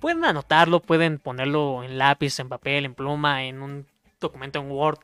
Pueden 0.00 0.24
anotarlo, 0.24 0.80
pueden 0.80 1.18
ponerlo 1.18 1.84
en 1.84 1.98
lápiz, 1.98 2.38
en 2.40 2.48
papel, 2.48 2.84
en 2.84 2.94
pluma, 2.94 3.44
en 3.44 3.62
un 3.62 3.86
documento 4.20 4.58
en 4.58 4.70
Word. 4.70 5.00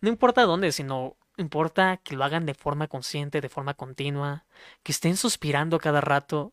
No 0.00 0.08
importa 0.08 0.42
dónde, 0.42 0.72
sino 0.72 1.16
importa 1.36 1.98
que 1.98 2.16
lo 2.16 2.24
hagan 2.24 2.46
de 2.46 2.54
forma 2.54 2.86
consciente, 2.86 3.40
de 3.40 3.48
forma 3.48 3.74
continua, 3.74 4.44
que 4.82 4.92
estén 4.92 5.16
suspirando 5.16 5.78
cada 5.78 6.00
rato 6.00 6.52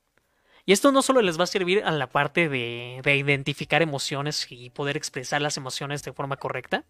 y 0.66 0.72
esto 0.72 0.92
no 0.92 1.02
solo 1.02 1.22
les 1.22 1.38
va 1.38 1.44
a 1.44 1.48
servir 1.48 1.84
a 1.84 1.92
la 1.92 2.08
parte 2.08 2.48
de, 2.48 3.02
identificar 3.06 3.82
emociones 3.82 4.48
y 4.50 4.70
poder 4.70 4.96
expresar 4.96 5.42
las 5.42 5.58
emociones 5.58 6.04
de 6.04 6.14
forma 6.14 6.38
correcta, 6.38 6.86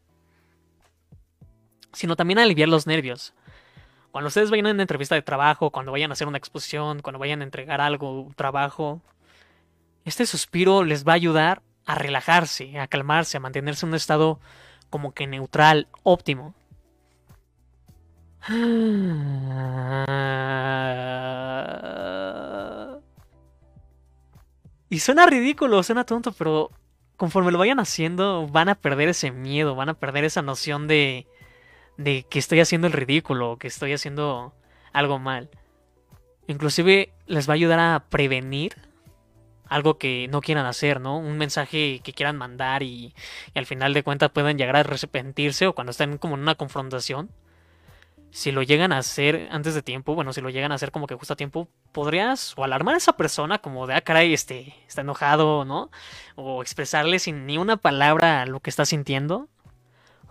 sino 1.91 2.15
también 2.15 2.37
a 2.37 2.43
aliviar 2.43 2.69
los 2.69 2.85
nervios. 2.85 3.33
Cuando 4.13 4.27
ustedes 4.27 4.51
vayan 4.51 4.67
a 4.67 4.71
una 4.73 4.83
entrevista 4.83 5.15
de 5.15 5.23
trabajo, 5.23 5.71
cuando 5.71 5.91
vayan 5.91 6.11
a 6.11 6.13
hacer 6.13 6.27
una 6.27 6.37
exposición, 6.37 7.01
cuando 7.01 7.17
vayan 7.17 7.41
a 7.41 7.45
entregar 7.45 7.81
algo, 7.81 8.21
un 8.21 8.33
trabajo, 8.35 9.01
este 10.05 10.27
suspiro 10.27 10.83
les 10.83 11.03
va 11.03 11.13
a 11.13 11.15
ayudar 11.15 11.63
a 11.87 11.95
relajarse, 11.95 12.77
a 12.79 12.85
calmarse, 12.87 13.37
a 13.37 13.39
mantenerse 13.39 13.87
en 13.87 13.89
un 13.89 13.95
estado 13.95 14.39
como 14.91 15.15
que 15.15 15.25
neutral, 15.25 15.87
óptimo. 16.03 16.53
Y 24.89 24.99
suena 24.99 25.25
ridículo, 25.25 25.81
suena 25.81 26.03
tonto, 26.03 26.33
pero 26.33 26.69
conforme 27.17 27.51
lo 27.51 27.57
vayan 27.57 27.79
haciendo, 27.79 28.47
van 28.47 28.69
a 28.69 28.75
perder 28.75 29.09
ese 29.09 29.31
miedo, 29.31 29.73
van 29.73 29.89
a 29.89 29.95
perder 29.95 30.23
esa 30.23 30.43
noción 30.43 30.87
de, 30.87 31.25
de 31.97 32.23
que 32.29 32.39
estoy 32.39 32.59
haciendo 32.59 32.87
el 32.87 32.93
ridículo, 32.93 33.57
que 33.57 33.67
estoy 33.67 33.93
haciendo 33.93 34.53
algo 34.91 35.19
mal. 35.19 35.49
Inclusive 36.47 37.13
les 37.25 37.47
va 37.47 37.53
a 37.53 37.55
ayudar 37.55 37.79
a 37.79 38.05
prevenir 38.09 38.75
algo 39.67 39.97
que 39.97 40.27
no 40.29 40.41
quieran 40.41 40.65
hacer, 40.65 40.99
¿no? 40.99 41.17
Un 41.17 41.37
mensaje 41.37 42.01
que 42.03 42.13
quieran 42.13 42.37
mandar 42.37 42.83
y, 42.83 43.13
y 43.53 43.59
al 43.59 43.65
final 43.65 43.93
de 43.93 44.03
cuentas 44.03 44.31
puedan 44.31 44.57
llegar 44.57 44.75
a 44.75 44.79
arrepentirse 44.79 45.67
o 45.67 45.73
cuando 45.73 45.91
estén 45.91 46.17
como 46.17 46.35
en 46.35 46.41
una 46.41 46.55
confrontación 46.55 47.31
si 48.33 48.51
lo 48.51 48.63
llegan 48.63 48.91
a 48.91 48.97
hacer 48.97 49.47
antes 49.51 49.75
de 49.75 49.83
tiempo, 49.83 50.15
bueno, 50.15 50.33
si 50.33 50.41
lo 50.41 50.49
llegan 50.49 50.71
a 50.71 50.75
hacer 50.75 50.91
como 50.91 51.05
que 51.05 51.13
justo 51.13 51.33
a 51.33 51.37
tiempo, 51.37 51.69
podrías 51.91 52.55
o 52.57 52.63
alarmar 52.63 52.95
a 52.95 52.97
esa 52.97 53.15
persona 53.15 53.59
como 53.59 53.85
de, 53.85 53.93
ah, 53.93 54.01
caray, 54.01 54.33
este, 54.33 54.75
está 54.87 55.01
enojado, 55.01 55.65
¿no? 55.65 55.91
O 56.35 56.63
expresarle 56.63 57.19
sin 57.19 57.45
ni 57.45 57.59
una 57.59 57.77
palabra 57.77 58.47
lo 58.47 58.59
que 58.59 58.71
está 58.71 58.85
sintiendo, 58.85 59.49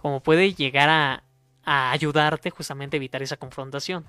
como 0.03 0.21
puede 0.21 0.53
llegar 0.53 0.89
a, 0.91 1.23
a 1.65 1.93
ayudarte 1.93 2.51
justamente 2.51 2.97
a 2.97 2.99
evitar 2.99 3.23
esa 3.23 3.37
confrontación. 3.37 4.09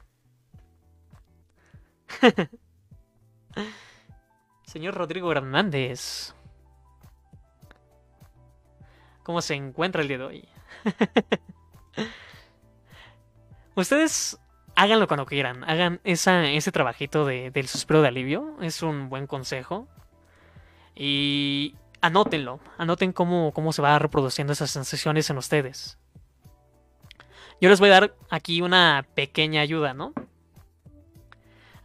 Señor 4.66 4.96
Rodrigo 4.96 5.32
Hernández. 5.32 6.34
¿Cómo 9.24 9.42
se 9.42 9.56
encuentra 9.56 10.02
el 10.02 10.08
día 10.08 10.18
de 10.18 10.24
hoy? 10.24 10.48
Ustedes 13.76 14.40
háganlo 14.76 15.08
cuando 15.08 15.26
quieran. 15.26 15.64
Hagan 15.64 16.00
ese 16.04 16.72
trabajito 16.72 17.26
de, 17.26 17.52
del 17.52 17.68
suspiro 17.68 18.02
de 18.02 18.10
alivio. 18.10 18.58
Es 18.62 18.84
un 18.84 19.10
buen 19.10 19.28
consejo. 19.28 19.88
Y 20.96 21.76
anótenlo. 22.02 22.60
Anoten 22.78 23.14
cómo, 23.14 23.54
cómo 23.54 23.74
se 23.74 23.82
va 23.82 23.98
reproduciendo 24.00 24.54
esas 24.54 24.72
sensaciones 24.72 25.30
en 25.30 25.38
ustedes. 25.38 25.98
Yo 27.62 27.70
les 27.70 27.80
voy 27.80 27.90
a 27.90 27.94
dar 27.94 28.16
aquí 28.30 28.62
una 28.62 29.06
pequeña 29.16 29.62
ayuda, 29.62 29.94
¿no? 29.94 30.14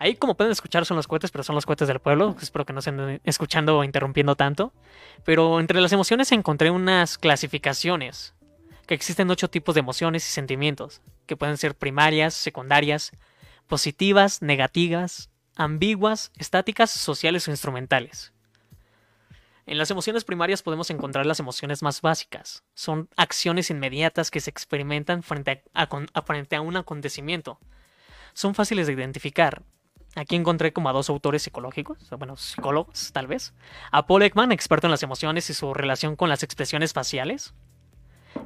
Ahí 0.00 0.14
como 0.14 0.36
pueden 0.36 0.52
escuchar 0.52 0.86
son 0.86 0.96
los 0.96 1.08
cohetes, 1.08 1.30
pero 1.30 1.42
son 1.42 1.56
los 1.56 1.66
cohetes 1.66 1.88
del 1.88 1.98
pueblo. 1.98 2.36
Espero 2.40 2.64
que 2.64 2.72
no 2.72 2.78
estén 2.78 3.20
escuchando 3.24 3.78
o 3.78 3.84
interrumpiendo 3.84 4.36
tanto. 4.36 4.72
Pero 5.24 5.58
entre 5.58 5.80
las 5.80 5.92
emociones 5.92 6.30
encontré 6.30 6.70
unas 6.70 7.18
clasificaciones 7.18 8.34
que 8.86 8.94
existen 8.94 9.30
ocho 9.30 9.50
tipos 9.50 9.74
de 9.74 9.80
emociones 9.80 10.26
y 10.26 10.30
sentimientos, 10.30 11.02
que 11.26 11.36
pueden 11.36 11.58
ser 11.58 11.74
primarias, 11.74 12.32
secundarias, 12.32 13.12
positivas, 13.66 14.40
negativas, 14.40 15.30
ambiguas, 15.56 16.32
estáticas, 16.36 16.90
sociales 16.90 17.46
o 17.48 17.50
instrumentales. 17.50 18.32
En 19.68 19.76
las 19.76 19.90
emociones 19.90 20.24
primarias 20.24 20.62
podemos 20.62 20.88
encontrar 20.88 21.26
las 21.26 21.40
emociones 21.40 21.82
más 21.82 22.00
básicas. 22.00 22.64
Son 22.72 23.10
acciones 23.18 23.68
inmediatas 23.68 24.30
que 24.30 24.40
se 24.40 24.48
experimentan 24.48 25.22
frente 25.22 25.62
a, 25.74 25.86
un 26.62 26.76
acontecimiento. 26.78 27.60
Son 28.32 28.54
fáciles 28.54 28.86
de 28.86 28.94
identificar. 28.94 29.62
Aquí 30.16 30.36
encontré 30.36 30.72
como 30.72 30.88
a 30.88 30.94
dos 30.94 31.10
autores 31.10 31.42
psicológicos, 31.42 31.98
bueno, 32.18 32.38
psicólogos 32.38 33.12
tal 33.12 33.26
vez. 33.26 33.52
A 33.92 34.06
Paul 34.06 34.22
Ekman, 34.22 34.52
experto 34.52 34.86
en 34.86 34.90
las 34.90 35.02
emociones 35.02 35.50
y 35.50 35.54
su 35.54 35.74
relación 35.74 36.16
con 36.16 36.30
las 36.30 36.42
expresiones 36.42 36.94
faciales, 36.94 37.52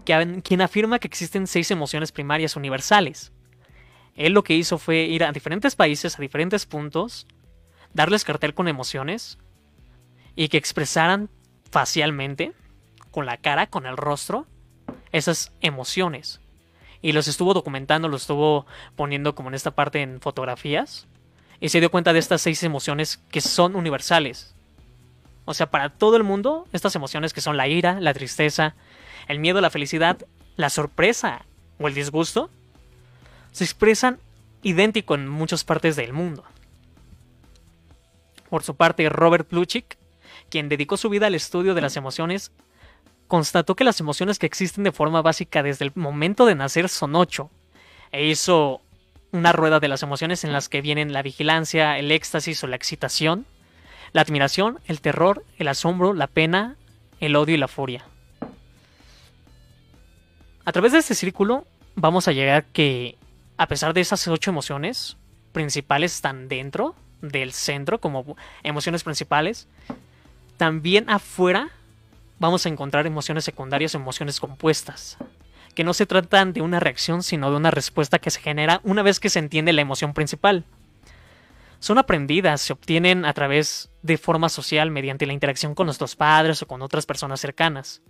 quien 0.05 0.61
afirma 0.61 0.99
que 0.99 1.07
existen 1.07 1.47
seis 1.47 1.71
emociones 1.71 2.11
primarias 2.11 2.57
universales. 2.57 3.33
Él 4.17 4.33
lo 4.33 4.43
que 4.43 4.57
hizo 4.57 4.76
fue 4.76 5.02
ir 5.02 5.23
a 5.23 5.31
diferentes 5.31 5.76
países, 5.76 6.19
a 6.19 6.21
diferentes 6.21 6.67
puntos, 6.67 7.29
darles 7.95 8.25
cartel 8.25 8.55
con 8.55 8.67
emociones 8.67 9.38
y 10.36 10.48
que 10.48 10.56
expresaran 10.56 11.28
facialmente, 11.70 12.52
con 13.10 13.26
la 13.26 13.36
cara, 13.36 13.66
con 13.66 13.86
el 13.86 13.96
rostro, 13.96 14.46
esas 15.12 15.52
emociones. 15.60 16.40
Y 17.02 17.12
los 17.12 17.28
estuvo 17.28 17.54
documentando, 17.54 18.08
los 18.08 18.22
estuvo 18.22 18.66
poniendo 18.96 19.34
como 19.34 19.48
en 19.48 19.54
esta 19.54 19.72
parte 19.72 20.02
en 20.02 20.20
fotografías. 20.20 21.06
Y 21.60 21.68
se 21.68 21.80
dio 21.80 21.90
cuenta 21.90 22.12
de 22.12 22.18
estas 22.18 22.42
seis 22.42 22.62
emociones 22.62 23.18
que 23.30 23.40
son 23.40 23.76
universales. 23.76 24.54
O 25.44 25.54
sea, 25.54 25.70
para 25.70 25.90
todo 25.90 26.16
el 26.16 26.22
mundo, 26.22 26.66
estas 26.72 26.94
emociones 26.94 27.32
que 27.32 27.40
son 27.40 27.56
la 27.56 27.68
ira, 27.68 28.00
la 28.00 28.14
tristeza, 28.14 28.74
el 29.28 29.38
miedo, 29.40 29.60
la 29.60 29.70
felicidad, 29.70 30.18
la 30.56 30.70
sorpresa 30.70 31.44
o 31.78 31.88
el 31.88 31.94
disgusto, 31.94 32.50
se 33.50 33.64
expresan 33.64 34.18
idéntico 34.62 35.14
en 35.14 35.28
muchas 35.28 35.64
partes 35.64 35.96
del 35.96 36.12
mundo. 36.12 36.44
Por 38.48 38.62
su 38.62 38.76
parte, 38.76 39.08
Robert 39.08 39.48
Plutchik, 39.48 39.96
quien 40.52 40.68
dedicó 40.68 40.99
su 40.99 41.09
vida 41.09 41.28
al 41.28 41.35
estudio 41.35 41.73
de 41.73 41.80
las 41.80 41.97
emociones, 41.97 42.52
constató 43.26 43.75
que 43.75 43.85
las 43.85 44.00
emociones 44.00 44.38
que 44.38 44.44
existen 44.44 44.85
de 44.85 44.92
forma 44.92 45.23
básica 45.23 45.62
desde 45.62 45.87
el 45.87 45.92
momento 45.94 46.44
de 46.44 46.54
nacer 46.54 46.90
son 46.90 47.16
ocho, 47.16 47.50
e 48.12 48.26
hizo 48.26 48.82
una 49.30 49.52
rueda 49.52 49.80
de 49.80 49.88
las 49.88 50.02
emociones 50.02 50.44
en 50.44 50.52
las 50.52 50.68
que 50.68 50.82
vienen 50.82 51.14
la 51.14 51.23
vigilancia, 51.23 51.99
el 51.99 52.12
éxtasis 52.12 52.62
o 52.62 52.66
la 52.66 52.76
excitación, 52.76 53.47
la 54.12 54.21
admiración, 54.21 54.78
el 54.88 55.00
terror, 55.00 55.42
el 55.56 55.68
asombro, 55.68 56.12
la 56.12 56.26
pena, 56.26 56.76
el 57.18 57.35
odio 57.35 57.54
y 57.54 57.59
la 57.59 57.66
furia. 57.68 58.04
A 60.66 60.73
través 60.73 60.92
de 60.92 60.99
este 60.99 61.14
círculo 61.14 61.66
vamos 61.94 62.28
a 62.28 62.32
llegar 62.32 62.66
que, 62.66 63.16
a 63.56 63.68
pesar 63.68 63.94
de 63.94 64.02
esas 64.02 64.28
ocho 64.28 64.50
emociones 64.50 65.16
principales 65.52 66.14
están 66.14 66.49
dentro 66.49 66.94
del 67.23 67.54
centro 67.54 68.02
como 68.02 68.37
emociones 68.62 69.02
principales, 69.02 69.66
también 70.62 71.11
afuera 71.11 71.71
vamos 72.38 72.64
a 72.64 72.69
encontrar 72.69 73.04
emociones 73.04 73.42
secundarias 73.42 73.97
emociones 73.97 74.38
compuestas, 74.38 75.16
que 75.75 75.83
no 75.83 75.92
se 75.92 76.07
tratan 76.07 76.52
de 76.52 76.61
una 76.61 76.78
reacción, 76.78 77.25
sino 77.25 77.50
de 77.50 77.57
una 77.57 77.73
respuesta 77.73 78.21
que 78.21 78.31
se 78.31 78.38
genera 78.38 78.81
una 78.85 79.02
vez 79.02 79.19
que 79.19 79.28
se 79.28 79.40
entiende 79.40 79.73
la 79.73 79.81
emoción 79.81 80.14
principal. 80.14 80.64
Son 81.81 81.99
aprendidas, 81.99 82.61
se 82.61 82.75
obtienen 82.75 83.25
a 83.25 83.33
través 83.33 83.90
de 84.02 84.16
forma 84.19 84.49
social 84.49 84.92
mediante 84.92 85.26
la 85.26 85.33
interacción 85.33 85.75
con 85.75 85.87
nuestros 85.87 86.14
padres 86.14 86.62
o 86.62 86.69
con 86.69 86.81
otras 86.81 87.07
personas 87.07 87.40
cercanas. 87.40 88.00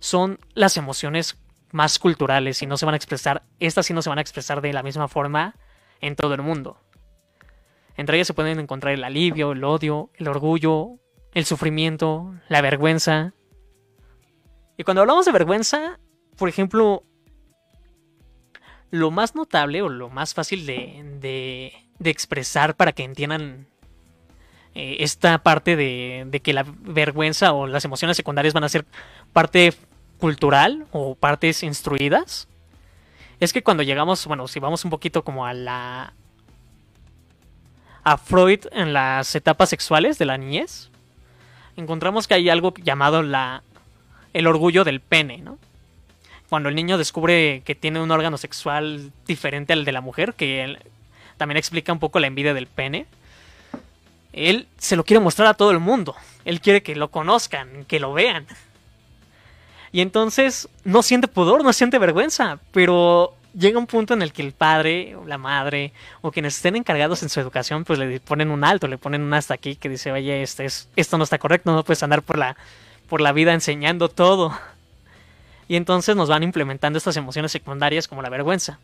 Son 0.00 0.40
las 0.54 0.76
emociones 0.76 1.38
más 1.70 2.00
culturales 2.00 2.62
y 2.62 2.66
no 2.66 2.76
se 2.76 2.84
van 2.84 2.94
a 2.94 2.96
expresar, 2.96 3.44
estas 3.60 3.86
sí 3.86 3.94
no 3.94 4.02
se 4.02 4.08
van 4.08 4.18
a 4.18 4.22
expresar 4.22 4.60
de 4.60 4.72
la 4.72 4.82
misma 4.82 5.06
forma 5.06 5.54
en 6.00 6.16
todo 6.16 6.34
el 6.34 6.42
mundo. 6.42 6.80
Entre 7.96 8.16
ellas 8.16 8.26
se 8.26 8.34
pueden 8.34 8.58
encontrar 8.58 8.92
el 8.92 9.04
alivio, 9.04 9.52
el 9.52 9.62
odio, 9.62 10.10
el 10.16 10.26
orgullo, 10.26 10.98
el 11.34 11.44
sufrimiento, 11.44 12.34
la 12.48 12.60
vergüenza. 12.60 13.34
Y 14.76 14.84
cuando 14.84 15.02
hablamos 15.02 15.26
de 15.26 15.32
vergüenza, 15.32 15.98
por 16.36 16.48
ejemplo, 16.48 17.04
lo 18.90 19.10
más 19.10 19.34
notable 19.34 19.82
o 19.82 19.88
lo 19.88 20.08
más 20.08 20.34
fácil 20.34 20.66
de, 20.66 21.72
de, 21.98 22.10
expresar 22.10 22.76
para 22.76 22.92
que 22.92 23.02
entiendan 23.02 23.66
eh, 24.74 24.96
esta 25.00 25.38
parte 25.38 25.74
de, 25.76 26.24
de, 26.28 26.40
que 26.40 26.52
la 26.52 26.64
vergüenza 26.66 27.52
o 27.52 27.66
las 27.66 27.84
emociones 27.84 28.16
secundarias 28.16 28.54
van 28.54 28.64
a 28.64 28.68
ser 28.68 28.84
parte 29.32 29.74
cultural 30.18 30.86
o 30.92 31.16
partes 31.16 31.62
instruidas, 31.62 32.48
es 33.40 33.52
que 33.52 33.62
cuando 33.62 33.82
llegamos, 33.82 34.26
bueno, 34.26 34.46
si 34.48 34.60
vamos 34.60 34.84
un 34.84 34.90
poquito 34.90 35.24
como 35.24 35.44
a 35.46 35.52
la... 35.52 36.14
a 38.04 38.16
Freud 38.16 38.66
en 38.70 38.92
las 38.92 39.34
etapas 39.34 39.68
sexuales 39.68 40.18
de 40.18 40.24
la 40.26 40.38
niñez, 40.38 40.90
encontramos 41.76 42.28
que 42.28 42.34
hay 42.34 42.48
algo 42.48 42.74
llamado 42.74 43.22
la, 43.22 43.62
el 44.32 44.46
orgullo 44.46 44.84
del 44.84 45.00
pene, 45.00 45.38
¿no? 45.38 45.58
Cuando 46.48 46.68
el 46.68 46.74
niño 46.74 46.98
descubre 46.98 47.62
que 47.64 47.74
tiene 47.74 48.00
un 48.00 48.10
órgano 48.10 48.36
sexual 48.36 49.12
diferente 49.26 49.72
al 49.72 49.84
de 49.84 49.92
la 49.92 50.00
mujer, 50.00 50.34
que 50.34 50.78
también 51.36 51.56
explica 51.56 51.92
un 51.92 51.98
poco 51.98 52.20
la 52.20 52.26
envidia 52.26 52.54
del 52.54 52.66
pene, 52.66 53.06
él 54.32 54.66
se 54.78 54.96
lo 54.96 55.04
quiere 55.04 55.20
mostrar 55.20 55.48
a 55.48 55.54
todo 55.54 55.70
el 55.70 55.78
mundo. 55.78 56.14
Él 56.44 56.60
quiere 56.60 56.82
que 56.82 56.96
lo 56.96 57.08
conozcan, 57.08 57.84
que 57.86 58.00
lo 58.00 58.12
vean. 58.12 58.46
Y 59.92 60.00
entonces 60.00 60.68
no 60.84 61.02
siente 61.02 61.28
pudor, 61.28 61.62
no 61.64 61.72
siente 61.72 61.98
vergüenza, 61.98 62.58
pero 62.72 63.34
llega 63.56 63.78
un 63.78 63.86
punto 63.86 64.14
en 64.14 64.22
el 64.22 64.32
que 64.32 64.42
el 64.42 64.52
padre 64.52 65.16
o 65.16 65.24
la 65.24 65.38
madre 65.38 65.92
o 66.20 66.30
quienes 66.30 66.56
estén 66.56 66.76
encargados 66.76 67.22
en 67.22 67.28
su 67.28 67.40
educación 67.40 67.84
pues 67.84 67.98
le 67.98 68.20
ponen 68.20 68.50
un 68.50 68.64
alto, 68.64 68.88
le 68.88 68.98
ponen 68.98 69.22
un 69.22 69.32
hasta 69.32 69.54
aquí 69.54 69.76
que 69.76 69.88
dice, 69.88 70.12
oye, 70.12 70.42
este 70.42 70.64
es, 70.64 70.88
esto 70.96 71.16
no 71.18 71.24
está 71.24 71.38
correcto, 71.38 71.72
no 71.72 71.84
puedes 71.84 72.02
andar 72.02 72.22
por 72.22 72.38
la, 72.38 72.56
por 73.08 73.20
la 73.20 73.32
vida 73.32 73.52
enseñando 73.52 74.08
todo. 74.08 74.52
Y 75.68 75.76
entonces 75.76 76.14
nos 76.14 76.28
van 76.28 76.42
implementando 76.42 76.98
estas 76.98 77.16
emociones 77.16 77.52
secundarias 77.52 78.06
como 78.06 78.20
la 78.20 78.28
vergüenza. 78.28 78.78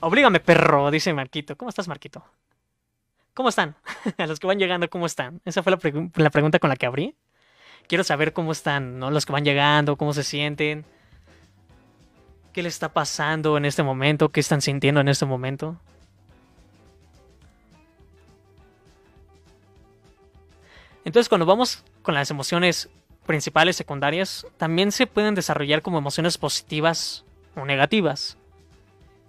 Oblígame, 0.00 0.40
perro, 0.40 0.90
dice 0.90 1.12
Marquito. 1.12 1.56
¿Cómo 1.56 1.68
estás, 1.68 1.88
Marquito? 1.88 2.24
¿Cómo 3.34 3.50
están? 3.50 3.76
A 4.18 4.26
los 4.26 4.40
que 4.40 4.46
van 4.46 4.58
llegando, 4.58 4.88
¿cómo 4.88 5.04
están? 5.04 5.40
Esa 5.44 5.62
fue 5.62 5.72
la, 5.72 6.10
la 6.14 6.30
pregunta 6.30 6.58
con 6.58 6.70
la 6.70 6.76
que 6.76 6.86
abrí 6.86 7.14
quiero 7.86 8.04
saber 8.04 8.32
cómo 8.32 8.52
están, 8.52 8.98
¿no? 8.98 9.10
Los 9.10 9.26
que 9.26 9.32
van 9.32 9.44
llegando, 9.44 9.96
cómo 9.96 10.12
se 10.12 10.22
sienten. 10.22 10.84
¿Qué 12.52 12.62
les 12.62 12.74
está 12.74 12.92
pasando 12.92 13.56
en 13.56 13.64
este 13.64 13.82
momento? 13.82 14.30
¿Qué 14.30 14.40
están 14.40 14.62
sintiendo 14.62 15.00
en 15.00 15.08
este 15.08 15.26
momento? 15.26 15.76
Entonces, 21.04 21.28
cuando 21.28 21.46
vamos 21.46 21.84
con 22.02 22.14
las 22.14 22.30
emociones 22.30 22.88
principales, 23.26 23.76
secundarias, 23.76 24.46
también 24.56 24.90
se 24.90 25.06
pueden 25.06 25.34
desarrollar 25.34 25.82
como 25.82 25.98
emociones 25.98 26.38
positivas 26.38 27.24
o 27.54 27.64
negativas. 27.64 28.36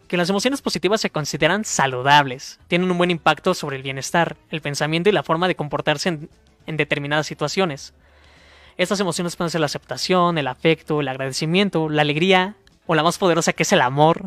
Que 0.08 0.18
las 0.18 0.30
emociones 0.30 0.62
positivas 0.62 1.02
se 1.02 1.10
consideran 1.10 1.66
saludables, 1.66 2.60
tienen 2.68 2.90
un 2.90 2.98
buen 2.98 3.12
impacto 3.12 3.54
sobre 3.54 3.76
el 3.76 3.84
bienestar, 3.84 4.38
el 4.50 4.62
pensamiento 4.62 5.10
y 5.10 5.12
la 5.12 5.24
forma 5.24 5.48
de 5.48 5.56
comportarse 5.56 6.10
en, 6.10 6.30
en 6.66 6.78
determinadas 6.78 7.28
situaciones. 7.28 7.94
Estas 8.78 9.00
emociones 9.00 9.36
pueden 9.36 9.50
ser 9.50 9.60
la 9.60 9.66
aceptación, 9.66 10.38
el 10.38 10.48
afecto, 10.48 11.02
el 11.02 11.08
agradecimiento, 11.08 11.90
la 11.90 12.04
alegría 12.04 12.56
o 12.86 12.94
la 12.94 13.02
más 13.02 13.18
poderosa 13.18 13.54
que 13.54 13.64
es 13.64 13.74
el 13.74 13.82
amor. 13.82 14.26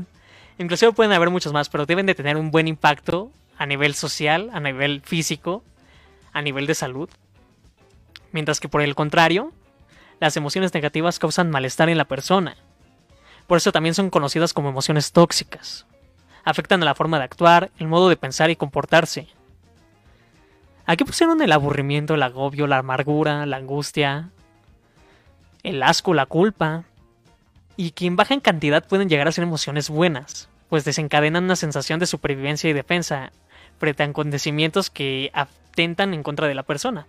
Inclusive 0.59 0.93
pueden 0.93 1.13
haber 1.13 1.31
muchos 1.31 1.53
más, 1.53 1.69
pero 1.69 1.87
deben 1.87 2.05
de 2.07 2.17
tener 2.17 2.37
un 2.37 2.51
buen 2.51 2.67
impacto 2.67 3.31
a 3.57 3.67
nivel 3.67 3.95
social, 3.95 4.51
a 4.53 4.59
nivel 4.59 5.03
físico, 5.03 5.63
a 6.33 6.43
nivel 6.43 6.67
de 6.67 6.75
salud. 6.75 7.09
Mientras 8.33 8.59
que 8.59 8.69
por 8.69 8.83
el 8.83 8.97
contrario, 8.97 9.53
las 10.19 10.37
emociones 10.37 10.75
negativas 10.75 11.21
causan 11.21 11.51
malestar 11.51 11.89
en 11.89 11.99
la 11.99 12.05
persona. 12.07 12.57
Por 13.47 13.57
eso 13.57 13.71
también 13.71 13.95
son 13.95 14.11
conocidas 14.11 14.53
como 14.53 14.69
emociones 14.69 15.13
tóxicas. 15.13 15.87
Afectan 16.45 16.83
a 16.83 16.87
la 16.87 16.95
forma 16.97 17.19
de 17.19 17.25
actuar, 17.25 17.71
el 17.79 17.87
modo 17.87 18.09
de 18.09 18.17
pensar 18.17 18.51
y 18.51 18.57
comportarse. 18.57 19.29
Aquí 20.87 21.05
pusieron 21.05 21.41
el 21.41 21.53
aburrimiento, 21.53 22.15
el 22.15 22.23
agobio, 22.25 22.67
la 22.67 22.79
amargura, 22.79 23.47
la 23.47 23.57
angustia, 23.57 24.31
el 25.63 25.83
asco, 25.83 26.15
la 26.15 26.27
culpa, 26.27 26.85
y 27.77 27.93
que 27.93 28.07
en 28.07 28.17
baja 28.17 28.35
en 28.35 28.41
cantidad 28.41 28.87
pueden 28.87 29.09
llegar 29.09 29.29
a 29.29 29.33
ser 29.33 29.45
emociones 29.45 29.89
buenas, 29.89 30.49
pues 30.69 30.85
desencadenan 30.85 31.45
una 31.45 31.57
sensación 31.57 31.99
de 31.99 32.07
supervivencia 32.07 32.69
y 32.69 32.73
defensa 32.73 33.33
frente 33.79 34.03
a 34.03 34.07
acontecimientos 34.07 34.91
que 34.91 35.31
atentan 35.33 36.15
en 36.15 36.23
contra 36.23 36.47
de 36.47 36.55
la 36.55 36.63
persona. 36.63 37.07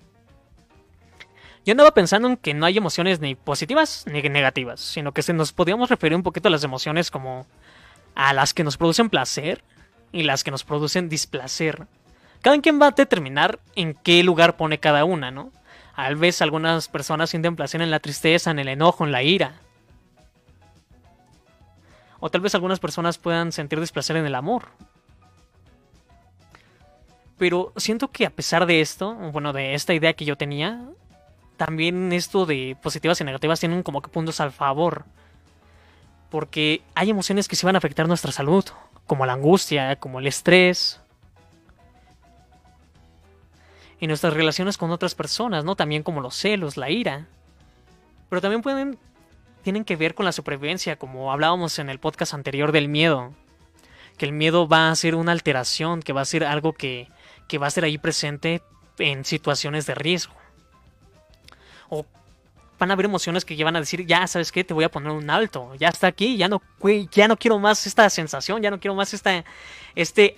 Yo 1.66 1.74
andaba 1.74 1.94
pensando 1.94 2.28
en 2.28 2.38
que 2.38 2.54
no 2.54 2.66
hay 2.66 2.78
emociones 2.78 3.20
ni 3.20 3.36
positivas 3.36 4.06
ni 4.08 4.22
negativas, 4.24 4.80
sino 4.80 5.12
que 5.12 5.22
se 5.22 5.34
nos 5.34 5.54
podíamos 5.54 5.90
referir 5.90 6.16
un 6.16 6.24
poquito 6.24 6.48
a 6.48 6.52
las 6.52 6.64
emociones 6.64 7.12
como 7.12 7.46
a 8.16 8.34
las 8.34 8.54
que 8.54 8.64
nos 8.64 8.78
producen 8.78 9.10
placer 9.10 9.64
y 10.12 10.24
las 10.24 10.44
que 10.44 10.52
nos 10.52 10.64
producen 10.64 11.08
displacer. 11.08 11.86
Cada 12.42 12.60
quien 12.62 12.82
va 12.82 12.88
a 12.88 12.92
determinar 12.92 13.60
en 13.76 13.94
qué 13.94 14.24
lugar 14.24 14.58
pone 14.58 14.80
cada 14.80 15.06
una, 15.06 15.30
¿no? 15.30 15.52
Tal 15.96 16.16
vez 16.16 16.42
algunas 16.42 16.88
personas 16.88 17.30
sienten 17.30 17.56
placer 17.56 17.82
en 17.82 17.92
la 17.92 18.00
tristeza, 18.00 18.52
en 18.52 18.60
el 18.60 18.68
enojo, 18.68 19.06
en 19.06 19.12
la 19.12 19.24
ira. 19.24 19.54
O 22.20 22.30
tal 22.30 22.42
vez 22.42 22.56
algunas 22.56 22.80
personas 22.80 23.18
puedan 23.18 23.52
sentir 23.52 23.80
displacer 23.80 24.16
en 24.16 24.26
el 24.26 24.36
amor. 24.36 24.70
Pero 27.38 27.74
siento 27.76 28.12
que 28.12 28.26
a 28.26 28.30
pesar 28.30 28.68
de 28.68 28.82
esto, 28.82 29.16
bueno, 29.16 29.52
de 29.52 29.74
esta 29.74 29.94
idea 29.94 30.14
que 30.14 30.26
yo 30.26 30.38
tenía, 30.38 30.86
también 31.58 32.14
esto 32.14 32.46
de 32.46 32.78
positivas 32.82 33.20
y 33.20 33.24
negativas 33.24 33.60
tienen 33.60 33.84
como 33.84 34.02
que 34.02 34.10
puntos 34.10 34.40
al 34.40 34.52
favor. 34.52 35.06
Porque 36.30 36.84
hay 36.96 37.10
emociones 37.10 37.48
que 37.48 37.56
sí 37.56 37.66
van 37.66 37.76
a 37.76 37.80
afectar 37.80 38.08
nuestra 38.08 38.32
salud, 38.32 38.66
como 39.08 39.26
la 39.26 39.34
angustia, 39.34 39.96
como 39.98 40.20
el 40.20 40.28
estrés, 40.28 41.01
y 44.02 44.08
nuestras 44.08 44.34
relaciones 44.34 44.78
con 44.78 44.92
otras 44.92 45.16
personas, 45.16 45.64
¿no? 45.64 45.78
También 45.78 46.02
como 46.04 46.20
los 46.20 46.36
celos, 46.36 46.76
la 46.76 46.90
ira. 46.90 47.28
Pero 48.30 48.42
también 48.42 48.64
pueden 48.64 48.98
tienen 49.62 49.86
que 49.86 49.96
ver 49.96 50.16
con 50.16 50.26
la 50.26 50.32
supervivencia, 50.32 50.98
como 50.98 51.32
hablábamos 51.32 51.78
en 51.78 51.88
el 51.88 52.00
podcast 52.00 52.34
anterior 52.34 52.72
del 52.72 52.90
miedo. 52.90 53.32
Que 54.18 54.26
el 54.26 54.34
miedo 54.34 54.68
va 54.68 54.90
a 54.90 54.96
ser 54.96 55.14
una 55.14 55.32
alteración, 55.32 56.02
que 56.02 56.14
va 56.14 56.22
a 56.22 56.26
ser 56.26 56.44
algo 56.44 56.74
que, 56.74 57.10
que 57.48 57.60
va 57.60 57.68
a 57.68 57.72
ser 57.72 57.84
ahí 57.84 58.00
presente 58.00 58.64
en 58.98 59.24
situaciones 59.24 59.86
de 59.86 59.94
riesgo. 59.94 60.34
O 61.90 62.08
van 62.82 62.90
a 62.90 62.94
haber 62.94 63.06
emociones 63.06 63.46
que 63.46 63.56
llevan 63.56 63.76
a 63.76 63.80
decir, 63.80 64.08
ya 64.08 64.26
sabes 64.26 64.52
qué, 64.52 64.64
te 64.64 64.74
voy 64.74 64.84
a 64.84 64.90
poner 64.90 65.12
un 65.12 65.30
alto, 65.30 65.76
ya 65.76 65.90
está 65.90 66.08
aquí, 66.08 66.36
ya 66.36 66.48
no, 66.48 66.64
ya 67.12 67.28
no 67.28 67.38
quiero 67.38 67.60
más 67.60 67.86
esta 67.86 68.10
sensación, 68.10 68.60
ya 68.64 68.72
no 68.72 68.80
quiero 68.80 68.96
más 68.96 69.14
esta, 69.14 69.46
este, 69.94 70.36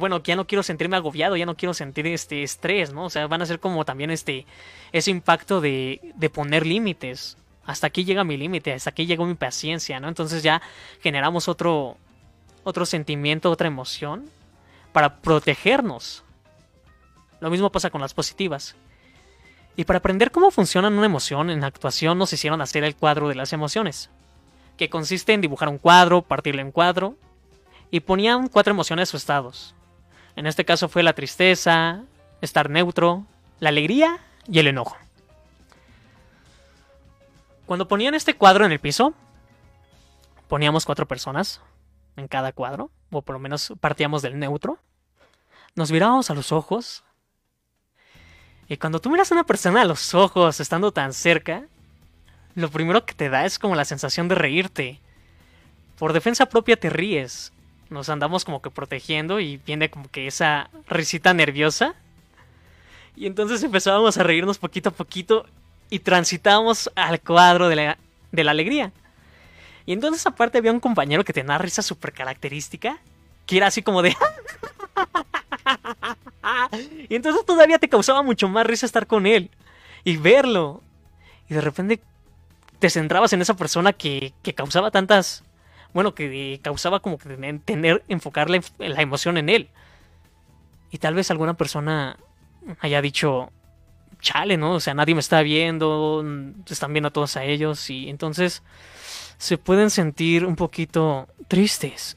bueno, 0.00 0.20
ya 0.20 0.34
no 0.34 0.48
quiero 0.48 0.64
sentirme 0.64 0.96
agobiado, 0.96 1.36
ya 1.36 1.46
no 1.46 1.56
quiero 1.56 1.72
sentir 1.72 2.08
este 2.08 2.42
estrés, 2.42 2.92
¿no? 2.92 3.04
O 3.04 3.10
sea, 3.10 3.28
van 3.28 3.40
a 3.42 3.46
ser 3.46 3.60
como 3.60 3.84
también 3.84 4.10
este, 4.10 4.46
ese 4.90 5.12
impacto 5.12 5.60
de, 5.60 6.00
de 6.16 6.28
poner 6.28 6.66
límites. 6.66 7.36
Hasta 7.64 7.86
aquí 7.86 8.04
llega 8.04 8.24
mi 8.24 8.36
límite, 8.36 8.72
hasta 8.72 8.90
aquí 8.90 9.06
llegó 9.06 9.24
mi 9.24 9.34
paciencia, 9.34 10.00
¿no? 10.00 10.08
Entonces 10.08 10.42
ya 10.42 10.60
generamos 11.00 11.46
otro, 11.46 11.98
otro 12.64 12.84
sentimiento, 12.84 13.48
otra 13.48 13.68
emoción 13.68 14.28
para 14.92 15.20
protegernos. 15.20 16.24
Lo 17.38 17.48
mismo 17.48 17.70
pasa 17.70 17.90
con 17.90 18.00
las 18.00 18.12
positivas. 18.12 18.74
Y 19.80 19.86
para 19.86 19.96
aprender 19.96 20.30
cómo 20.30 20.50
funciona 20.50 20.88
una 20.88 21.06
emoción 21.06 21.48
en 21.48 21.64
actuación 21.64 22.18
nos 22.18 22.34
hicieron 22.34 22.60
hacer 22.60 22.84
el 22.84 22.94
cuadro 22.94 23.30
de 23.30 23.34
las 23.34 23.54
emociones, 23.54 24.10
que 24.76 24.90
consiste 24.90 25.32
en 25.32 25.40
dibujar 25.40 25.70
un 25.70 25.78
cuadro, 25.78 26.20
partirlo 26.20 26.60
en 26.60 26.70
cuadro, 26.70 27.16
y 27.90 28.00
ponían 28.00 28.48
cuatro 28.48 28.72
emociones 28.72 29.14
o 29.14 29.16
estados. 29.16 29.74
En 30.36 30.46
este 30.46 30.66
caso 30.66 30.90
fue 30.90 31.02
la 31.02 31.14
tristeza, 31.14 32.02
estar 32.42 32.68
neutro, 32.68 33.24
la 33.58 33.70
alegría 33.70 34.18
y 34.46 34.58
el 34.58 34.66
enojo. 34.66 34.98
Cuando 37.64 37.88
ponían 37.88 38.12
este 38.14 38.34
cuadro 38.34 38.66
en 38.66 38.72
el 38.72 38.80
piso, 38.80 39.14
poníamos 40.46 40.84
cuatro 40.84 41.08
personas 41.08 41.62
en 42.16 42.28
cada 42.28 42.52
cuadro, 42.52 42.90
o 43.10 43.22
por 43.22 43.32
lo 43.32 43.38
menos 43.38 43.72
partíamos 43.80 44.20
del 44.20 44.38
neutro, 44.38 44.76
nos 45.74 45.90
mirábamos 45.90 46.28
a 46.28 46.34
los 46.34 46.52
ojos 46.52 47.02
y 48.70 48.76
cuando 48.76 49.00
tú 49.00 49.10
miras 49.10 49.32
a 49.32 49.34
una 49.34 49.42
persona 49.42 49.82
a 49.82 49.84
los 49.84 50.14
ojos 50.14 50.60
estando 50.60 50.92
tan 50.92 51.12
cerca, 51.12 51.64
lo 52.54 52.70
primero 52.70 53.04
que 53.04 53.14
te 53.14 53.28
da 53.28 53.44
es 53.44 53.58
como 53.58 53.74
la 53.74 53.84
sensación 53.84 54.28
de 54.28 54.36
reírte. 54.36 55.00
Por 55.98 56.12
defensa 56.12 56.46
propia 56.46 56.76
te 56.76 56.88
ríes. 56.88 57.52
Nos 57.88 58.08
andamos 58.08 58.44
como 58.44 58.62
que 58.62 58.70
protegiendo 58.70 59.40
y 59.40 59.56
viene 59.56 59.90
como 59.90 60.08
que 60.08 60.28
esa 60.28 60.70
risita 60.86 61.34
nerviosa. 61.34 61.96
Y 63.16 63.26
entonces 63.26 63.60
empezábamos 63.64 64.16
a 64.18 64.22
reírnos 64.22 64.58
poquito 64.58 64.90
a 64.90 64.92
poquito 64.92 65.46
y 65.90 65.98
transitábamos 65.98 66.92
al 66.94 67.20
cuadro 67.20 67.68
de 67.68 67.74
la, 67.74 67.98
de 68.30 68.44
la 68.44 68.52
alegría. 68.52 68.92
Y 69.84 69.94
entonces 69.94 70.24
aparte 70.28 70.58
había 70.58 70.70
un 70.70 70.78
compañero 70.78 71.24
que 71.24 71.32
tenía 71.32 71.46
una 71.46 71.58
risa 71.58 71.82
súper 71.82 72.12
característica, 72.12 73.00
que 73.46 73.56
era 73.56 73.66
así 73.66 73.82
como 73.82 74.00
de... 74.00 74.16
y 77.08 77.14
entonces 77.14 77.44
todavía 77.44 77.78
te 77.78 77.88
causaba 77.88 78.22
mucho 78.22 78.48
más 78.48 78.66
risa 78.66 78.86
estar 78.86 79.06
con 79.06 79.26
él 79.26 79.50
y 80.04 80.16
verlo. 80.16 80.82
Y 81.48 81.54
de 81.54 81.60
repente 81.60 82.00
te 82.78 82.90
centrabas 82.90 83.32
en 83.32 83.42
esa 83.42 83.54
persona 83.54 83.92
que, 83.92 84.32
que 84.42 84.54
causaba 84.54 84.90
tantas. 84.90 85.44
Bueno, 85.92 86.14
que 86.14 86.60
causaba 86.62 87.00
como 87.00 87.18
que 87.18 87.60
tener, 87.64 88.04
enfocar 88.08 88.48
la, 88.48 88.60
la 88.78 89.02
emoción 89.02 89.36
en 89.36 89.48
él. 89.48 89.68
Y 90.90 90.98
tal 90.98 91.14
vez 91.14 91.30
alguna 91.30 91.54
persona 91.54 92.16
haya 92.80 93.02
dicho, 93.02 93.50
chale, 94.20 94.56
¿no? 94.56 94.74
O 94.74 94.80
sea, 94.80 94.94
nadie 94.94 95.14
me 95.14 95.20
está 95.20 95.42
viendo, 95.42 96.24
están 96.68 96.92
viendo 96.92 97.08
a 97.08 97.12
todos 97.12 97.36
a 97.36 97.44
ellos 97.44 97.90
y 97.90 98.08
entonces 98.08 98.62
se 99.38 99.58
pueden 99.58 99.90
sentir 99.90 100.44
un 100.44 100.56
poquito 100.56 101.28
tristes 101.48 102.16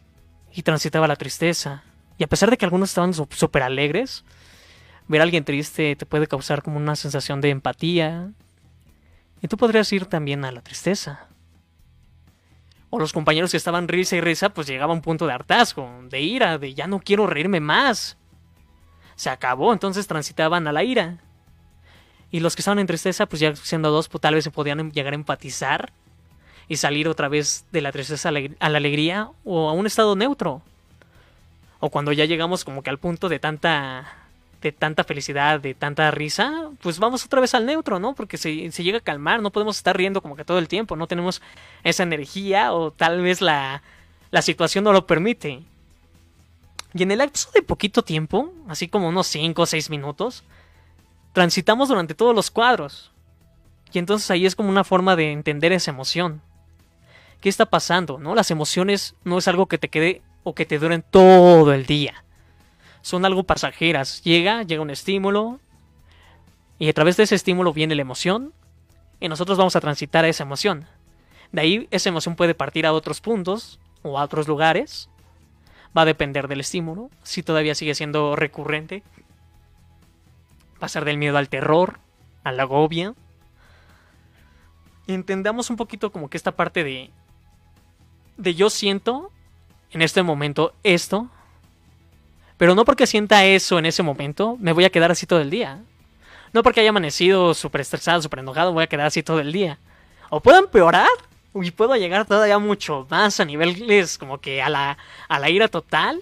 y 0.52 0.64
transitaba 0.64 1.08
la 1.08 1.16
tristeza. 1.16 1.84
Y 2.17 2.23
a 2.23 2.28
pesar 2.28 2.49
de 2.49 2.58
que 2.58 2.65
algunos 2.65 2.89
estaban 2.89 3.13
súper 3.13 3.63
alegres, 3.63 4.23
ver 5.08 5.21
a 5.21 5.23
alguien 5.23 5.43
triste 5.43 5.95
te 5.95 6.06
puede 6.06 6.28
causar 6.28 6.62
como 6.62 6.78
una 6.78 6.95
sensación 6.95 7.41
de 7.41 7.49
empatía. 7.49 8.32
Y 9.41 9.47
tú 9.47 9.58
podrías 9.58 9.91
ir 9.91 10.06
también 10.06 10.45
a 10.45 10.52
la 10.52 10.62
tristeza. 10.62 11.28
O 12.89 12.99
los 12.99 13.12
compañeros 13.12 13.52
que 13.52 13.58
estaban 13.58 13.88
risa 13.88 14.15
y 14.15 14.21
risa, 14.21 14.49
pues 14.49 14.67
llegaba 14.67 14.93
un 14.93 15.02
punto 15.02 15.26
de 15.26 15.34
hartazgo, 15.34 15.89
de 16.10 16.21
ira, 16.21 16.58
de 16.60 16.73
ya 16.73 16.88
no 16.88 16.99
quiero 16.99 17.26
reírme 17.26 17.60
más. 17.60 18.17
Se 19.15 19.30
acabó, 19.30 19.73
entonces 19.73 20.08
transitaban 20.08 20.67
a 20.67 20.71
la 20.71 20.84
ira. 20.84 21.17
Y 22.30 22.39
los 22.39 22.56
que 22.56 22.62
estaban 22.62 22.80
en 22.80 22.88
tristeza, 22.88 23.26
pues 23.26 23.39
ya 23.39 23.56
siendo 23.56 23.89
dos, 23.91 24.10
pues 24.10 24.21
tal 24.21 24.36
vez 24.36 24.43
se 24.43 24.52
podían 24.52 24.91
llegar 24.91 25.13
a 25.13 25.15
empatizar 25.15 25.91
y 26.67 26.78
salir 26.78 27.08
otra 27.08 27.28
vez 27.28 27.65
de 27.71 27.82
la 27.82 27.91
tristeza 27.91 28.30
a 28.30 28.32
la 28.69 28.78
alegría 28.78 29.32
o 29.43 29.69
a 29.69 29.73
un 29.73 29.86
estado 29.86 30.15
neutro 30.15 30.62
o 31.86 31.89
cuando 31.89 32.13
ya 32.13 32.24
llegamos 32.24 32.63
como 32.63 32.82
que 32.82 32.89
al 32.89 32.98
punto 32.98 33.28
de 33.28 33.39
tanta 33.39 34.15
de 34.62 34.72
tanta 34.72 35.04
felicidad, 35.04 35.60
de 35.60 35.74
tanta 35.74 36.10
risa, 36.12 36.69
pues 36.82 36.98
vamos 36.98 37.26
otra 37.26 37.41
vez 37.41 37.54
al 37.56 37.65
neutro, 37.65 38.00
¿no? 38.00 38.15
Porque 38.15 38.38
se, 38.38 38.72
se, 38.72 38.84
llega 38.86 39.00
a 39.00 39.02
calmar, 39.02 39.41
no 39.41 39.52
podemos 39.52 39.76
estar 39.76 39.98
riendo 39.98 40.22
como 40.22 40.38
que 40.38 40.46
todo 40.46 40.60
el 40.60 40.69
tiempo, 40.69 40.96
no 40.96 41.08
tenemos 41.08 41.41
esa 41.84 42.04
energía 42.04 42.72
o 42.72 42.91
tal 42.91 43.22
vez 43.22 43.41
la, 43.41 43.84
la 44.32 44.41
situación 44.41 44.86
no 44.86 44.93
lo 44.93 45.06
permite. 45.06 45.62
Y 46.93 47.04
en 47.04 47.12
el 47.12 47.17
lapso 47.17 47.52
de 47.54 47.62
poquito 47.62 48.02
tiempo, 48.02 48.54
así 48.69 48.88
como 48.88 49.10
unos 49.10 49.28
5 49.28 49.62
o 49.62 49.65
6 49.65 49.89
minutos, 49.89 50.46
transitamos 51.34 51.89
durante 51.89 52.15
todos 52.15 52.34
los 52.34 52.50
cuadros. 52.50 53.12
Y 53.91 54.00
entonces 54.00 54.32
ahí 54.32 54.46
es 54.46 54.56
como 54.56 54.69
una 54.69 54.86
forma 54.86 55.17
de 55.17 55.34
entender 55.34 55.74
esa 55.74 55.91
emoción. 55.91 56.41
¿Qué 57.41 57.50
está 57.50 57.65
pasando? 57.65 58.19
¿No? 58.19 58.36
Las 58.36 58.52
emociones 58.52 59.15
no 59.26 59.38
es 59.38 59.50
algo 59.50 59.65
que 59.65 59.78
te 59.78 59.89
quede 59.89 60.22
o 60.43 60.56
que 60.56 60.65
te 60.65 60.79
duren 60.79 61.03
todo 61.10 61.73
el 61.73 61.86
día. 61.86 62.23
Son 63.01 63.25
algo 63.25 63.43
pasajeras. 63.43 64.21
Llega, 64.23 64.63
llega 64.63 64.82
un 64.82 64.89
estímulo 64.89 65.60
y 66.79 66.89
a 66.89 66.93
través 66.93 67.17
de 67.17 67.23
ese 67.23 67.36
estímulo 67.36 67.73
viene 67.73 67.95
la 67.95 68.01
emoción 68.01 68.53
y 69.19 69.29
nosotros 69.29 69.58
vamos 69.58 69.75
a 69.75 69.82
transitar 69.82 70.25
a 70.25 70.29
esa 70.29 70.43
emoción. 70.43 70.86
De 71.51 71.62
ahí 71.62 71.88
esa 71.91 72.10
emoción 72.10 72.36
puede 72.36 72.56
partir 72.56 72.86
a 72.86 72.93
otros 72.93 73.21
puntos 73.21 73.79
o 74.01 74.19
a 74.19 74.23
otros 74.23 74.47
lugares. 74.47 75.10
Va 75.95 76.01
a 76.01 76.06
depender 76.06 76.47
del 76.47 76.62
estímulo, 76.62 77.12
si 77.21 77.43
todavía 77.43 77.75
sigue 77.75 77.93
siendo 77.93 78.36
recurrente. 78.36 79.03
Pasar 80.79 81.06
del 81.06 81.17
miedo 81.17 81.38
al 81.38 81.49
terror, 81.49 81.99
a 82.43 82.51
la 82.51 82.63
agobia. 82.63 83.13
Entendamos 85.06 85.69
un 85.69 85.75
poquito 85.75 86.12
como 86.12 86.29
que 86.29 86.38
esta 86.38 86.53
parte 86.53 86.84
de 86.84 87.12
de 88.38 88.56
yo 88.56 88.69
siento 88.69 89.32
en 89.93 90.01
este 90.01 90.23
momento 90.23 90.73
esto, 90.84 91.29
pero 92.58 92.75
no 92.75 92.86
porque 92.86 93.08
sienta 93.08 93.45
eso 93.45 93.79
en 93.79 93.86
ese 93.86 94.03
momento, 94.03 94.58
me 94.60 94.73
voy 94.73 94.86
a 94.86 94.89
quedar 94.89 95.12
así 95.12 95.25
todo 95.25 95.39
el 95.39 95.49
día. 95.49 95.82
No 96.51 96.62
porque 96.62 96.82
haya 96.82 96.89
amanecido 96.89 97.53
súper 97.53 97.82
estresado, 97.82 98.21
súper 98.21 98.39
enojado, 98.39 98.73
voy 98.73 98.84
a 98.84 98.88
quedar 98.88 99.08
así 99.08 99.23
todo 99.23 99.39
el 99.39 99.51
día. 99.51 99.79
O 100.29 100.39
puedo 100.39 100.60
empeorar 100.60 101.08
y 101.56 101.71
puedo 101.71 101.95
llegar 101.95 102.25
todavía 102.25 102.58
mucho 102.60 103.08
más 103.10 103.39
a 103.39 103.45
niveles 103.45 104.17
como 104.17 104.39
que 104.39 104.62
a 104.62 104.69
la, 104.69 104.97
a 105.27 105.39
la 105.39 105.49
ira 105.49 105.67
total. 105.67 106.21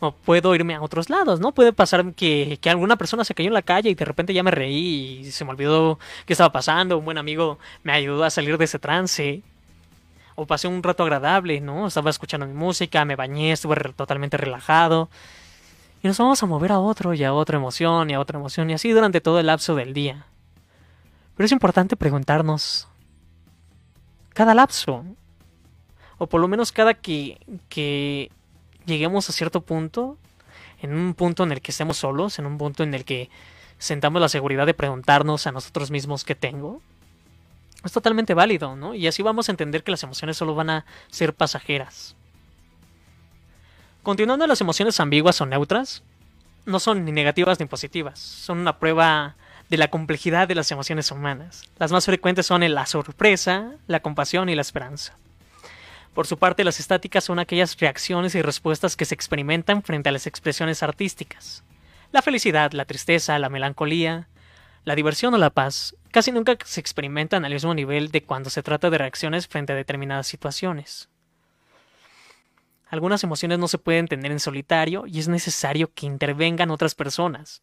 O 0.00 0.12
puedo 0.12 0.54
irme 0.54 0.74
a 0.74 0.82
otros 0.82 1.10
lados, 1.10 1.40
¿no? 1.40 1.52
Puede 1.52 1.72
pasar 1.72 2.14
que, 2.14 2.58
que, 2.60 2.70
alguna 2.70 2.96
persona 2.96 3.24
se 3.24 3.34
cayó 3.34 3.48
en 3.48 3.54
la 3.54 3.62
calle 3.62 3.90
y 3.90 3.94
de 3.94 4.04
repente 4.04 4.32
ya 4.32 4.44
me 4.44 4.52
reí 4.52 5.20
y 5.22 5.32
se 5.32 5.44
me 5.44 5.50
olvidó 5.50 5.98
qué 6.24 6.34
estaba 6.34 6.52
pasando. 6.52 6.98
Un 6.98 7.04
buen 7.04 7.18
amigo 7.18 7.58
me 7.82 7.92
ayudó 7.92 8.22
a 8.22 8.30
salir 8.30 8.58
de 8.58 8.64
ese 8.66 8.78
trance 8.78 9.42
o 10.40 10.46
pasé 10.46 10.68
un 10.68 10.84
rato 10.84 11.02
agradable, 11.02 11.60
¿no? 11.60 11.88
Estaba 11.88 12.10
escuchando 12.10 12.46
mi 12.46 12.52
música, 12.52 13.04
me 13.04 13.16
bañé, 13.16 13.50
estuve 13.50 13.74
totalmente 13.96 14.36
relajado. 14.36 15.10
Y 16.00 16.06
nos 16.06 16.16
vamos 16.18 16.40
a 16.40 16.46
mover 16.46 16.70
a 16.70 16.78
otro 16.78 17.12
y 17.12 17.24
a 17.24 17.34
otra 17.34 17.56
emoción 17.56 18.08
y 18.08 18.14
a 18.14 18.20
otra 18.20 18.38
emoción 18.38 18.70
y 18.70 18.74
así 18.74 18.92
durante 18.92 19.20
todo 19.20 19.40
el 19.40 19.46
lapso 19.46 19.74
del 19.74 19.92
día. 19.92 20.26
Pero 21.36 21.44
es 21.44 21.50
importante 21.50 21.96
preguntarnos 21.96 22.86
cada 24.32 24.54
lapso, 24.54 25.04
o 26.18 26.28
por 26.28 26.40
lo 26.40 26.46
menos 26.46 26.70
cada 26.70 26.94
que, 26.94 27.40
que 27.68 28.30
lleguemos 28.86 29.28
a 29.28 29.32
cierto 29.32 29.62
punto, 29.62 30.18
en 30.80 30.94
un 30.94 31.14
punto 31.14 31.42
en 31.42 31.50
el 31.50 31.60
que 31.60 31.72
estemos 31.72 31.96
solos, 31.96 32.38
en 32.38 32.46
un 32.46 32.58
punto 32.58 32.84
en 32.84 32.94
el 32.94 33.04
que 33.04 33.28
sentamos 33.78 34.22
la 34.22 34.28
seguridad 34.28 34.66
de 34.66 34.74
preguntarnos 34.74 35.48
a 35.48 35.52
nosotros 35.52 35.90
mismos 35.90 36.22
qué 36.22 36.36
tengo, 36.36 36.80
es 37.84 37.92
totalmente 37.92 38.34
válido, 38.34 38.76
¿no? 38.76 38.94
Y 38.94 39.06
así 39.06 39.22
vamos 39.22 39.48
a 39.48 39.52
entender 39.52 39.82
que 39.82 39.90
las 39.90 40.02
emociones 40.02 40.36
solo 40.36 40.54
van 40.54 40.70
a 40.70 40.84
ser 41.08 41.34
pasajeras. 41.34 42.16
Continuando 44.02 44.46
las 44.46 44.60
emociones 44.60 45.00
ambiguas 45.00 45.40
o 45.40 45.46
neutras, 45.46 46.02
no 46.66 46.80
son 46.80 47.04
ni 47.04 47.12
negativas 47.12 47.60
ni 47.60 47.66
positivas, 47.66 48.18
son 48.18 48.58
una 48.58 48.78
prueba 48.78 49.36
de 49.68 49.76
la 49.76 49.88
complejidad 49.88 50.48
de 50.48 50.54
las 50.54 50.70
emociones 50.70 51.10
humanas. 51.10 51.64
Las 51.78 51.92
más 51.92 52.06
frecuentes 52.06 52.46
son 52.46 52.68
la 52.72 52.86
sorpresa, 52.86 53.72
la 53.86 54.00
compasión 54.00 54.48
y 54.48 54.54
la 54.54 54.62
esperanza. 54.62 55.16
Por 56.14 56.26
su 56.26 56.38
parte, 56.38 56.64
las 56.64 56.80
estáticas 56.80 57.24
son 57.24 57.38
aquellas 57.38 57.76
reacciones 57.78 58.34
y 58.34 58.42
respuestas 58.42 58.96
que 58.96 59.04
se 59.04 59.14
experimentan 59.14 59.82
frente 59.82 60.08
a 60.08 60.12
las 60.12 60.26
expresiones 60.26 60.82
artísticas. 60.82 61.62
La 62.10 62.22
felicidad, 62.22 62.72
la 62.72 62.86
tristeza, 62.86 63.38
la 63.38 63.50
melancolía, 63.50 64.26
la 64.84 64.94
diversión 64.94 65.34
o 65.34 65.38
la 65.38 65.50
paz 65.50 65.94
casi 66.10 66.32
nunca 66.32 66.56
se 66.64 66.80
experimentan 66.80 67.44
al 67.44 67.52
mismo 67.52 67.74
nivel 67.74 68.10
de 68.10 68.22
cuando 68.22 68.50
se 68.50 68.62
trata 68.62 68.90
de 68.90 68.98
reacciones 68.98 69.46
frente 69.46 69.72
a 69.72 69.76
determinadas 69.76 70.26
situaciones. 70.26 71.08
Algunas 72.88 73.22
emociones 73.22 73.58
no 73.58 73.68
se 73.68 73.78
pueden 73.78 74.08
tener 74.08 74.32
en 74.32 74.40
solitario 74.40 75.04
y 75.06 75.18
es 75.18 75.28
necesario 75.28 75.92
que 75.92 76.06
intervengan 76.06 76.70
otras 76.70 76.94
personas. 76.94 77.62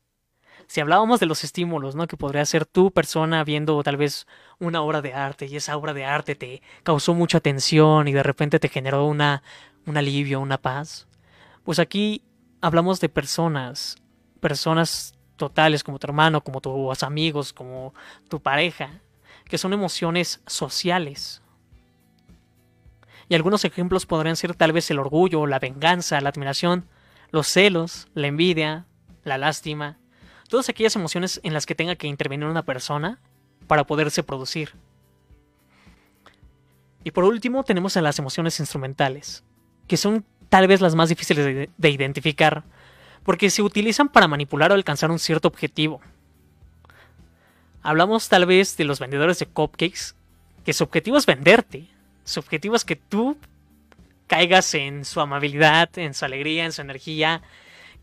Si 0.68 0.82
hablábamos 0.82 1.20
de 1.20 1.26
los 1.26 1.44
estímulos, 1.44 1.96
¿no? 1.96 2.08
Que 2.08 2.18
podría 2.18 2.46
ser 2.46 2.66
tu 2.66 2.92
persona 2.92 3.44
viendo 3.44 3.82
tal 3.84 3.98
vez 3.98 4.28
una 4.60 4.82
obra 4.82 5.02
de 5.02 5.14
arte 5.14 5.46
y 5.46 5.56
esa 5.56 5.78
obra 5.78 5.94
de 5.94 6.06
arte 6.06 6.36
te 6.36 6.62
causó 6.84 7.14
mucha 7.14 7.40
tensión 7.40 8.08
y 8.08 8.14
de 8.14 8.24
repente 8.24 8.60
te 8.60 8.70
generó 8.70 9.06
una, 9.06 9.44
un 9.86 9.98
alivio, 9.98 10.40
una 10.40 10.60
paz. 10.60 11.08
Pues 11.64 11.80
aquí 11.80 12.24
hablamos 12.62 13.00
de 13.00 13.10
personas, 13.10 13.98
personas 14.40 15.16
totales 15.36 15.84
como 15.84 16.00
tu 16.00 16.08
hermano, 16.08 16.42
como 16.42 16.62
tus 16.62 17.04
amigos, 17.04 17.54
como 17.54 17.94
tu 18.30 18.40
pareja, 18.42 19.02
que 19.46 19.58
son 19.58 19.74
emociones 19.74 20.42
sociales. 20.46 21.42
Y 23.28 23.36
algunos 23.36 23.66
ejemplos 23.66 24.06
podrían 24.06 24.36
ser 24.36 24.56
tal 24.56 24.72
vez 24.72 24.90
el 24.92 25.00
orgullo, 25.00 25.48
la 25.48 25.60
venganza, 25.60 26.22
la 26.22 26.30
admiración, 26.30 26.88
los 27.32 27.48
celos, 27.48 28.08
la 28.14 28.28
envidia, 28.28 28.86
la 29.24 29.38
lástima, 29.38 29.98
todas 30.48 30.70
aquellas 30.70 30.96
emociones 30.96 31.40
en 31.44 31.54
las 31.54 31.66
que 31.66 31.76
tenga 31.76 31.96
que 31.96 32.08
intervenir 32.08 32.48
una 32.48 32.64
persona 32.64 33.20
para 33.68 33.86
poderse 33.86 34.24
producir. 34.24 34.74
Y 37.04 37.12
por 37.12 37.24
último 37.24 37.64
tenemos 37.64 37.98
a 37.98 38.02
las 38.02 38.20
emociones 38.20 38.60
instrumentales, 38.60 39.44
que 39.88 39.98
son 39.98 40.26
tal 40.50 40.68
vez 40.68 40.82
las 40.82 40.96
más 40.96 41.10
difíciles 41.10 41.46
de, 41.46 41.70
de 41.76 41.90
identificar, 41.90 42.64
porque 43.26 43.50
se 43.50 43.64
utilizan 43.64 44.08
para 44.08 44.28
manipular 44.28 44.72
o 44.72 44.76
alcanzar 44.76 45.10
un 45.12 45.20
cierto 45.20 45.48
objetivo. 45.48 46.00
Hablamos 47.82 48.30
tal 48.30 48.46
vez 48.46 48.78
de 48.78 48.86
los 48.86 49.00
vendedores 49.00 49.40
de 49.40 49.48
cupcakes, 49.48 50.14
que 50.64 50.74
su 50.74 50.84
objetivo 50.84 51.18
es 51.18 51.26
venderte, 51.26 51.88
su 52.24 52.40
objetivo 52.40 52.76
es 52.76 52.86
que 52.86 52.96
tú 52.96 53.38
caigas 54.28 54.74
en 54.76 55.06
su 55.06 55.20
amabilidad, 55.22 55.90
en 55.98 56.14
su 56.14 56.24
alegría, 56.24 56.66
en 56.66 56.72
su 56.72 56.82
energía, 56.82 57.42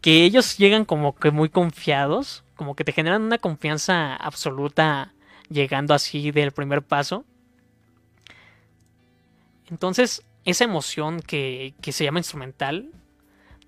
que 0.01 0.25
ellos 0.25 0.59
llegan 0.59 0.85
como 0.85 1.15
que 1.15 1.31
muy 1.31 1.49
confiados, 1.49 2.43
como 2.57 2.75
que 2.75 2.85
te 2.85 2.93
generan 2.93 3.23
una 3.23 3.39
confianza 3.39 4.17
absoluta 4.17 5.13
llegando 5.49 5.95
así 5.95 6.33
del 6.33 6.51
primer 6.51 6.83
paso. 6.83 7.25
Entonces, 9.71 10.25
esa 10.45 10.65
emoción 10.65 11.21
que, 11.21 11.75
que 11.81 11.93
se 11.93 12.05
llama 12.05 12.19
instrumental 12.19 12.91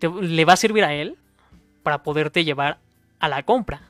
le 0.00 0.44
va 0.44 0.54
a 0.54 0.56
servir 0.56 0.84
a 0.84 0.92
él 0.92 1.16
para 1.84 2.02
poderte 2.02 2.42
llevar 2.42 2.78
a 3.20 3.28
la 3.28 3.44
compra. 3.44 3.82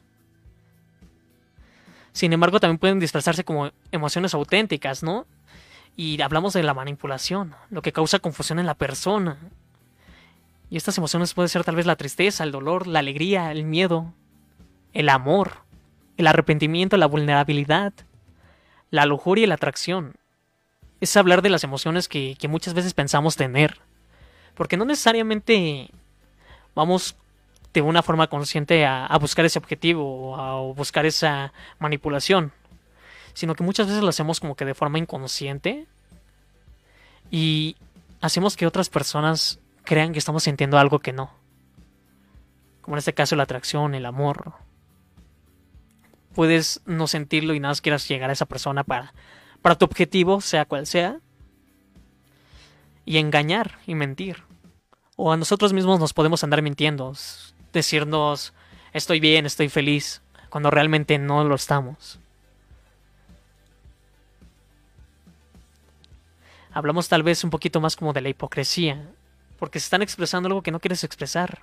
Sin 2.12 2.32
embargo, 2.32 2.60
también 2.60 2.78
pueden 2.78 3.00
disfrazarse 3.00 3.44
como 3.44 3.70
emociones 3.90 4.34
auténticas, 4.34 5.02
¿no? 5.02 5.26
Y 5.96 6.20
hablamos 6.20 6.52
de 6.52 6.62
la 6.62 6.74
manipulación, 6.74 7.54
lo 7.70 7.80
que 7.80 7.92
causa 7.92 8.18
confusión 8.18 8.58
en 8.58 8.66
la 8.66 8.74
persona. 8.74 9.38
Y 10.70 10.76
estas 10.76 10.98
emociones 10.98 11.34
pueden 11.34 11.48
ser 11.48 11.64
tal 11.64 11.76
vez 11.76 11.86
la 11.86 11.96
tristeza, 11.96 12.44
el 12.44 12.52
dolor, 12.52 12.86
la 12.86 12.98
alegría, 12.98 13.50
el 13.50 13.64
miedo, 13.64 14.12
el 14.92 15.08
amor, 15.08 15.52
el 16.16 16.26
arrepentimiento, 16.26 16.96
la 16.96 17.06
vulnerabilidad, 17.06 17.92
la 18.90 19.06
lujuria 19.06 19.44
y 19.44 19.46
la 19.46 19.54
atracción. 19.54 20.14
Es 21.00 21.16
hablar 21.16 21.42
de 21.42 21.50
las 21.50 21.64
emociones 21.64 22.08
que, 22.08 22.36
que 22.38 22.48
muchas 22.48 22.74
veces 22.74 22.94
pensamos 22.94 23.36
tener. 23.36 23.80
Porque 24.54 24.76
no 24.76 24.84
necesariamente 24.84 25.90
vamos 26.74 27.16
de 27.74 27.82
una 27.82 28.02
forma 28.02 28.28
consciente 28.28 28.86
a, 28.86 29.18
buscar 29.20 29.44
ese 29.44 29.58
objetivo 29.58 30.30
o 30.30 30.36
a 30.36 30.60
buscar 30.72 31.06
esa 31.06 31.52
manipulación, 31.80 32.52
sino 33.34 33.56
que 33.56 33.64
muchas 33.64 33.88
veces 33.88 34.00
lo 34.00 34.08
hacemos 34.08 34.38
como 34.38 34.54
que 34.54 34.64
de 34.64 34.74
forma 34.74 34.98
inconsciente 34.98 35.88
y 37.32 37.76
hacemos 38.20 38.56
que 38.56 38.68
otras 38.68 38.88
personas 38.90 39.58
crean 39.82 40.12
que 40.12 40.20
estamos 40.20 40.44
sintiendo 40.44 40.78
algo 40.78 41.00
que 41.00 41.12
no. 41.12 41.32
Como 42.80 42.94
en 42.94 42.98
este 42.98 43.12
caso 43.12 43.34
la 43.34 43.42
atracción, 43.42 43.96
el 43.96 44.06
amor. 44.06 44.54
Puedes 46.32 46.80
no 46.86 47.08
sentirlo 47.08 47.54
y 47.54 47.60
nada 47.60 47.72
más 47.72 47.80
quieras 47.80 48.06
llegar 48.06 48.30
a 48.30 48.34
esa 48.34 48.46
persona 48.46 48.84
para, 48.84 49.14
para 49.62 49.74
tu 49.74 49.84
objetivo, 49.84 50.40
sea 50.40 50.64
cual 50.64 50.86
sea. 50.86 51.18
Y 53.04 53.18
engañar 53.18 53.78
y 53.84 53.96
mentir. 53.96 54.44
O 55.16 55.32
a 55.32 55.36
nosotros 55.36 55.72
mismos 55.72 55.98
nos 55.98 56.12
podemos 56.12 56.44
andar 56.44 56.62
mintiendo 56.62 57.12
decirnos 57.74 58.54
estoy 58.94 59.20
bien, 59.20 59.44
estoy 59.44 59.68
feliz, 59.68 60.22
cuando 60.48 60.70
realmente 60.70 61.18
no 61.18 61.44
lo 61.44 61.56
estamos. 61.56 62.18
Hablamos 66.72 67.08
tal 67.08 67.22
vez 67.22 67.44
un 67.44 67.50
poquito 67.50 67.80
más 67.80 67.96
como 67.96 68.12
de 68.12 68.20
la 68.20 68.30
hipocresía, 68.30 69.10
porque 69.58 69.78
se 69.78 69.84
están 69.84 70.02
expresando 70.02 70.46
algo 70.46 70.62
que 70.62 70.70
no 70.70 70.80
quieres 70.80 71.04
expresar. 71.04 71.60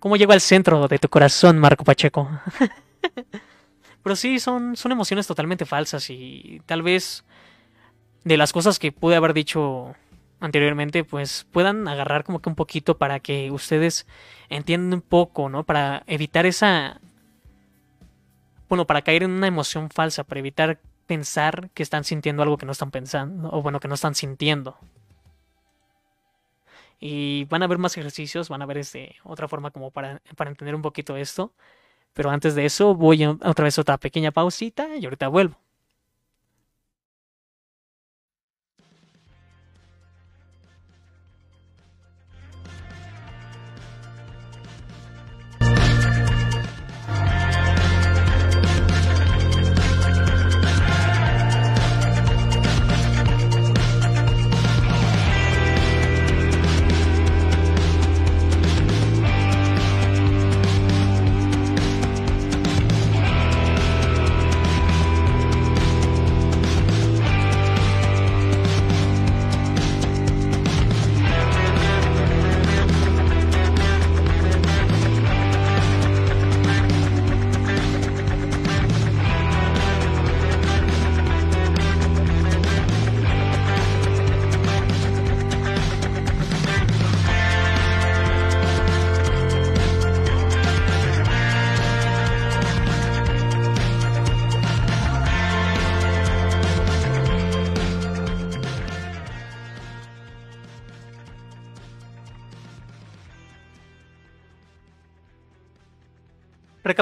¿Cómo 0.00 0.16
llego 0.16 0.32
al 0.32 0.40
centro 0.40 0.88
de 0.88 0.98
tu 0.98 1.08
corazón, 1.08 1.58
Marco 1.58 1.84
Pacheco? 1.84 2.28
Pero 4.02 4.16
sí, 4.16 4.40
son, 4.40 4.76
son 4.76 4.90
emociones 4.90 5.26
totalmente 5.26 5.64
falsas 5.64 6.10
y 6.10 6.60
tal 6.66 6.82
vez 6.82 7.24
de 8.24 8.36
las 8.36 8.52
cosas 8.52 8.78
que 8.78 8.90
pude 8.90 9.16
haber 9.16 9.32
dicho 9.32 9.94
anteriormente, 10.42 11.04
pues 11.04 11.46
puedan 11.52 11.86
agarrar 11.86 12.24
como 12.24 12.42
que 12.42 12.48
un 12.48 12.56
poquito 12.56 12.98
para 12.98 13.20
que 13.20 13.50
ustedes 13.52 14.06
entiendan 14.48 14.94
un 14.94 15.00
poco, 15.00 15.48
¿no? 15.48 15.64
Para 15.64 16.02
evitar 16.06 16.46
esa... 16.46 17.00
Bueno, 18.68 18.86
para 18.86 19.02
caer 19.02 19.22
en 19.22 19.30
una 19.30 19.46
emoción 19.46 19.88
falsa, 19.88 20.24
para 20.24 20.40
evitar 20.40 20.80
pensar 21.06 21.70
que 21.74 21.82
están 21.82 22.04
sintiendo 22.04 22.42
algo 22.42 22.58
que 22.58 22.66
no 22.66 22.72
están 22.72 22.90
pensando, 22.90 23.50
o 23.52 23.62
bueno, 23.62 23.78
que 23.80 23.88
no 23.88 23.94
están 23.94 24.14
sintiendo. 24.14 24.76
Y 26.98 27.44
van 27.44 27.62
a 27.62 27.66
ver 27.68 27.78
más 27.78 27.96
ejercicios, 27.96 28.48
van 28.48 28.62
a 28.62 28.66
ver 28.66 28.78
este, 28.78 29.16
otra 29.22 29.46
forma 29.46 29.70
como 29.70 29.90
para, 29.90 30.20
para 30.36 30.50
entender 30.50 30.74
un 30.74 30.82
poquito 30.82 31.16
esto. 31.16 31.52
Pero 32.14 32.30
antes 32.30 32.54
de 32.54 32.64
eso 32.64 32.94
voy 32.94 33.22
a 33.22 33.30
otra 33.30 33.64
vez 33.64 33.78
a 33.78 33.82
otra 33.82 33.98
pequeña 33.98 34.32
pausita 34.32 34.96
y 34.96 35.04
ahorita 35.04 35.28
vuelvo. 35.28 35.56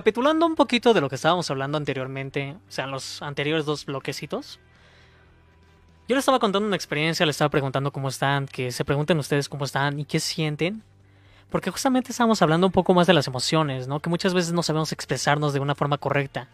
Recapitulando 0.00 0.46
un 0.46 0.54
poquito 0.54 0.94
de 0.94 1.02
lo 1.02 1.10
que 1.10 1.16
estábamos 1.16 1.50
hablando 1.50 1.76
anteriormente, 1.76 2.56
o 2.66 2.72
sea, 2.72 2.86
los 2.86 3.20
anteriores 3.20 3.66
dos 3.66 3.84
bloquecitos. 3.84 4.58
Yo 6.08 6.16
les 6.16 6.20
estaba 6.20 6.38
contando 6.38 6.66
una 6.66 6.74
experiencia, 6.74 7.26
les 7.26 7.34
estaba 7.34 7.50
preguntando 7.50 7.92
cómo 7.92 8.08
están, 8.08 8.46
que 8.46 8.72
se 8.72 8.82
pregunten 8.86 9.18
ustedes 9.18 9.50
cómo 9.50 9.66
están 9.66 10.00
y 10.00 10.06
qué 10.06 10.18
sienten. 10.18 10.82
Porque 11.50 11.70
justamente 11.70 12.12
estábamos 12.12 12.40
hablando 12.40 12.66
un 12.66 12.72
poco 12.72 12.94
más 12.94 13.06
de 13.08 13.12
las 13.12 13.26
emociones, 13.26 13.88
¿no? 13.88 14.00
Que 14.00 14.08
muchas 14.08 14.32
veces 14.32 14.54
no 14.54 14.62
sabemos 14.62 14.90
expresarnos 14.92 15.52
de 15.52 15.60
una 15.60 15.74
forma 15.74 15.98
correcta. 15.98 16.48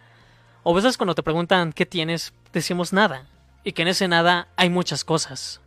O 0.65 0.73
a 0.73 0.75
veces 0.75 0.97
cuando 0.97 1.15
te 1.15 1.23
preguntan 1.23 1.73
qué 1.73 1.87
tienes, 1.87 2.33
decimos 2.53 2.93
nada. 2.93 3.27
Y 3.63 3.75
que 3.75 3.83
en 3.83 3.89
ese 3.89 4.09
nada 4.09 4.49
hay 4.57 4.71
muchas 4.71 5.05
cosas. 5.05 5.61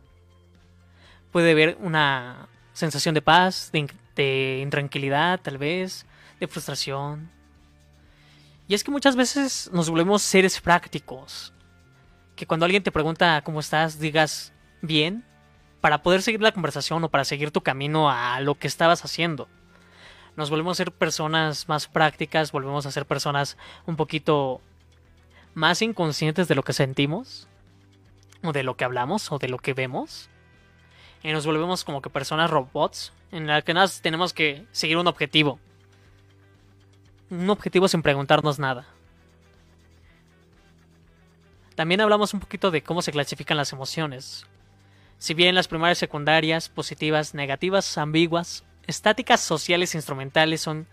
Puede 1.32 1.52
haber 1.52 1.78
una 1.80 2.46
sensación 2.74 3.14
de 3.14 3.22
paz, 3.22 3.72
de 3.72 4.60
intranquilidad 4.62 5.40
tal 5.40 5.56
vez, 5.56 6.04
de 6.40 6.46
frustración, 6.46 7.39
Y 8.70 8.74
es 8.74 8.84
que 8.84 8.92
muchas 8.92 9.16
veces 9.16 9.68
nos 9.72 9.90
volvemos 9.90 10.22
seres 10.22 10.60
prácticos. 10.60 11.52
Que 12.36 12.46
cuando 12.46 12.66
alguien 12.66 12.84
te 12.84 12.92
pregunta 12.92 13.42
cómo 13.42 13.58
estás, 13.58 13.98
digas 13.98 14.52
bien, 14.80 15.24
para 15.80 16.04
poder 16.04 16.22
seguir 16.22 16.40
la 16.40 16.52
conversación 16.52 17.02
o 17.02 17.08
para 17.08 17.24
seguir 17.24 17.50
tu 17.50 17.62
camino 17.62 18.08
a 18.08 18.38
lo 18.38 18.54
que 18.54 18.68
estabas 18.68 19.04
haciendo. 19.04 19.48
Nos 20.36 20.50
volvemos 20.50 20.76
a 20.76 20.84
ser 20.84 20.92
personas 20.92 21.68
más 21.68 21.88
prácticas, 21.88 22.52
volvemos 22.52 22.86
a 22.86 22.92
ser 22.92 23.06
personas 23.06 23.56
un 23.86 23.96
poquito 23.96 24.60
más 25.52 25.82
inconscientes 25.82 26.46
de 26.46 26.54
lo 26.54 26.62
que 26.62 26.72
sentimos, 26.72 27.48
o 28.44 28.52
de 28.52 28.62
lo 28.62 28.76
que 28.76 28.84
hablamos, 28.84 29.32
o 29.32 29.40
de 29.40 29.48
lo 29.48 29.58
que 29.58 29.74
vemos. 29.74 30.30
Y 31.24 31.32
nos 31.32 31.44
volvemos 31.44 31.82
como 31.82 32.02
que 32.02 32.08
personas 32.08 32.50
robots, 32.50 33.12
en 33.32 33.48
las 33.48 33.64
que 33.64 33.74
nada 33.74 33.88
tenemos 34.00 34.32
que 34.32 34.64
seguir 34.70 34.96
un 34.96 35.08
objetivo. 35.08 35.58
Un 37.30 37.48
objetivo 37.48 37.86
sin 37.86 38.02
preguntarnos 38.02 38.58
nada. 38.58 38.86
También 41.76 42.00
hablamos 42.00 42.34
un 42.34 42.40
poquito 42.40 42.70
de 42.70 42.82
cómo 42.82 43.02
se 43.02 43.12
clasifican 43.12 43.56
las 43.56 43.72
emociones. 43.72 44.44
Si 45.18 45.34
bien 45.34 45.54
las 45.54 45.68
primarias 45.68 45.98
secundarias, 45.98 46.68
positivas, 46.68 47.34
negativas, 47.34 47.96
ambiguas, 47.98 48.64
estáticas, 48.86 49.40
sociales, 49.40 49.94
instrumentales 49.94 50.60
son 50.60 50.86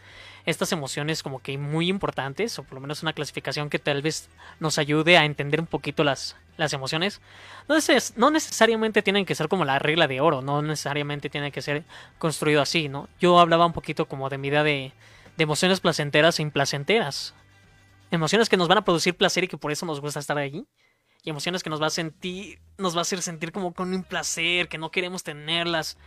estas 0.45 0.71
emociones 0.71 1.23
como 1.23 1.39
que 1.39 1.57
muy 1.57 1.89
importantes, 1.89 2.57
o 2.57 2.63
por 2.63 2.75
lo 2.75 2.81
menos 2.81 3.01
una 3.01 3.13
clasificación 3.13 3.69
que 3.69 3.79
tal 3.79 4.01
vez 4.01 4.29
nos 4.59 4.77
ayude 4.77 5.17
a 5.17 5.25
entender 5.25 5.59
un 5.59 5.67
poquito 5.67 6.03
las, 6.03 6.37
las 6.55 6.71
emociones. 6.71 7.19
No, 7.67 7.75
no 8.15 8.31
necesariamente 8.31 9.01
tienen 9.01 9.25
que 9.25 9.35
ser 9.35 9.49
como 9.49 9.65
la 9.65 9.79
regla 9.79 10.07
de 10.07 10.21
oro, 10.21 10.41
no 10.41 10.61
necesariamente 10.61 11.29
tienen 11.29 11.51
que 11.51 11.61
ser 11.61 11.83
construido 12.17 12.61
así, 12.61 12.87
¿no? 12.87 13.09
Yo 13.19 13.39
hablaba 13.39 13.65
un 13.65 13.73
poquito 13.73 14.05
como 14.05 14.29
de 14.29 14.37
mi 14.37 14.47
idea 14.47 14.63
de, 14.63 14.93
de 15.37 15.43
emociones 15.43 15.79
placenteras 15.79 16.39
e 16.39 16.41
implacenteras. 16.41 17.33
Emociones 18.11 18.49
que 18.49 18.57
nos 18.57 18.67
van 18.67 18.79
a 18.79 18.85
producir 18.85 19.15
placer 19.15 19.43
y 19.43 19.47
que 19.47 19.57
por 19.57 19.71
eso 19.71 19.85
nos 19.85 20.01
gusta 20.01 20.19
estar 20.19 20.37
ahí. 20.37 20.65
Y 21.23 21.29
emociones 21.29 21.63
que 21.63 21.69
nos 21.69 21.81
va 21.81 21.87
a 21.87 21.91
sentir, 21.91 22.59
nos 22.77 22.95
va 22.95 22.99
a 22.99 23.01
hacer 23.03 23.21
sentir 23.21 23.51
como 23.51 23.73
con 23.73 23.93
un 23.93 24.03
placer, 24.03 24.67
que 24.67 24.77
no 24.77 24.91
queremos 24.91 25.23
tenerlas 25.23 25.97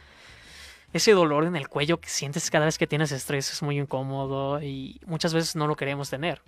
ese 0.93 1.13
dolor 1.13 1.45
en 1.45 1.57
el 1.57 1.69
cuello 1.69 2.01
que 2.01 2.09
sientes 2.09 2.51
cada 2.51 2.65
vez 2.65 2.77
que 2.77 2.87
tienes 2.87 3.13
estrés 3.13 3.53
es 3.53 3.63
muy 3.63 3.79
incómodo 3.79 4.61
y 4.61 5.01
muchas 5.07 5.33
veces 5.33 5.55
no 5.55 5.67
lo 5.67 5.77
queremos 5.77 6.11
tener. 6.11 6.43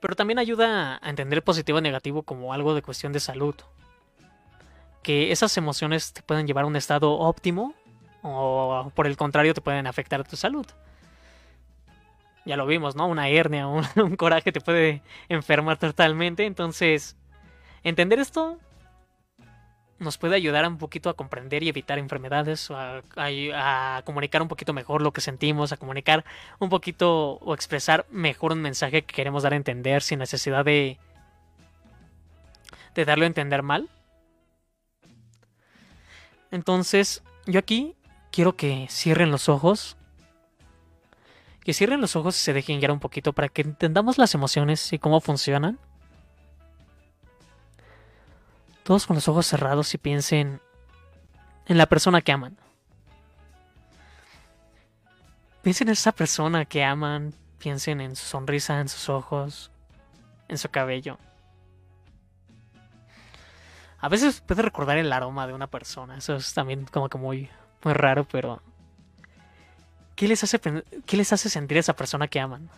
Pero 0.00 0.14
también 0.14 0.38
ayuda 0.38 0.98
a 1.02 1.10
entender 1.10 1.42
positivo 1.42 1.78
y 1.78 1.82
negativo 1.82 2.22
como 2.22 2.52
algo 2.52 2.74
de 2.74 2.82
cuestión 2.82 3.12
de 3.12 3.20
salud. 3.20 3.54
Que 5.02 5.32
esas 5.32 5.56
emociones 5.56 6.12
te 6.12 6.22
pueden 6.22 6.46
llevar 6.46 6.64
a 6.64 6.66
un 6.66 6.76
estado 6.76 7.12
óptimo 7.12 7.74
o 8.22 8.90
por 8.94 9.06
el 9.06 9.16
contrario 9.16 9.54
te 9.54 9.60
pueden 9.60 9.86
afectar 9.86 10.20
a 10.20 10.24
tu 10.24 10.36
salud. 10.36 10.66
Ya 12.44 12.56
lo 12.56 12.66
vimos, 12.66 12.96
¿no? 12.96 13.06
Una 13.06 13.28
hernia, 13.28 13.66
un, 13.96 14.16
coraje 14.16 14.52
te 14.52 14.60
puede 14.60 15.02
enfermar 15.28 15.78
totalmente. 15.78 16.46
Entonces, 16.46 17.16
entender 17.82 18.18
esto 18.18 18.58
nos 19.98 20.16
puede 20.16 20.34
ayudar 20.34 20.66
un 20.66 20.78
poquito 20.78 21.10
a 21.10 21.14
comprender 21.14 21.62
y 21.62 21.68
evitar 21.68 21.98
enfermedades, 21.98 22.70
a, 22.70 24.02
comunicar 24.06 24.40
un 24.40 24.48
poquito 24.48 24.72
mejor 24.72 25.02
lo 25.02 25.12
que 25.12 25.20
sentimos, 25.20 25.72
a 25.72 25.76
comunicar 25.76 26.24
un 26.58 26.70
poquito 26.70 27.32
o 27.34 27.52
expresar 27.52 28.06
mejor 28.10 28.52
un 28.52 28.62
mensaje 28.62 29.02
que 29.02 29.14
queremos 29.14 29.42
dar 29.42 29.52
a 29.52 29.56
entender 29.56 30.00
sin 30.02 30.18
necesidad 30.18 30.64
de, 30.64 30.98
de 32.94 33.04
darlo 33.04 33.24
a 33.24 33.26
entender 33.26 33.62
mal. 33.62 33.90
Entonces, 36.50 37.22
yo 37.46 37.58
aquí 37.58 37.94
quiero 38.30 38.56
que 38.56 38.86
cierren 38.90 39.30
los 39.30 39.48
ojos. 39.48 39.96
Que 41.64 41.74
cierren 41.74 42.00
los 42.00 42.16
ojos 42.16 42.36
y 42.36 42.40
se 42.40 42.52
dejen 42.52 42.80
guiar 42.80 42.90
un 42.90 43.00
poquito 43.00 43.32
para 43.32 43.48
que 43.48 43.62
entendamos 43.62 44.18
las 44.18 44.34
emociones 44.34 44.92
y 44.92 44.98
cómo 44.98 45.20
funcionan 45.20 45.78
todos 48.90 49.06
con 49.06 49.14
los 49.14 49.28
ojos 49.28 49.46
cerrados 49.46 49.94
y 49.94 49.98
piensen 49.98 50.60
en 51.66 51.78
la 51.78 51.86
persona 51.86 52.22
que 52.22 52.32
aman. 52.32 52.56
Piensen 55.62 55.86
en 55.86 55.92
esa 55.92 56.10
persona 56.10 56.64
que 56.64 56.82
aman, 56.82 57.32
piensen 57.58 58.00
en 58.00 58.16
su 58.16 58.24
sonrisa, 58.24 58.80
en 58.80 58.88
sus 58.88 59.08
ojos, 59.08 59.70
en 60.48 60.58
su 60.58 60.70
cabello. 60.70 61.18
A 64.00 64.08
veces 64.08 64.40
puede 64.40 64.62
recordar 64.62 64.98
el 64.98 65.12
aroma 65.12 65.46
de 65.46 65.52
una 65.52 65.68
persona, 65.68 66.16
eso 66.16 66.34
es 66.34 66.52
también 66.52 66.84
como 66.86 67.08
que 67.08 67.18
muy, 67.18 67.48
muy 67.82 67.94
raro, 67.94 68.24
pero 68.24 68.62
¿qué 70.16 70.28
les, 70.28 70.44
hace, 70.44 70.60
¿qué 71.06 71.16
les 71.16 71.32
hace 71.32 71.48
sentir 71.48 71.76
a 71.76 71.80
esa 71.80 71.96
persona 71.96 72.28
que 72.28 72.40
aman? 72.40 72.68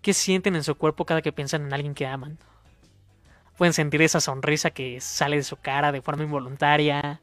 ¿Qué 0.00 0.12
sienten 0.12 0.56
en 0.56 0.64
su 0.64 0.74
cuerpo 0.74 1.04
cada 1.04 1.22
que 1.22 1.32
piensan 1.32 1.66
en 1.66 1.72
alguien 1.72 1.94
que 1.94 2.06
aman? 2.06 2.38
Pueden 3.56 3.72
sentir 3.72 4.02
esa 4.02 4.20
sonrisa 4.20 4.70
que 4.70 5.00
sale 5.00 5.36
de 5.36 5.44
su 5.44 5.56
cara 5.56 5.92
de 5.92 6.02
forma 6.02 6.24
involuntaria. 6.24 7.20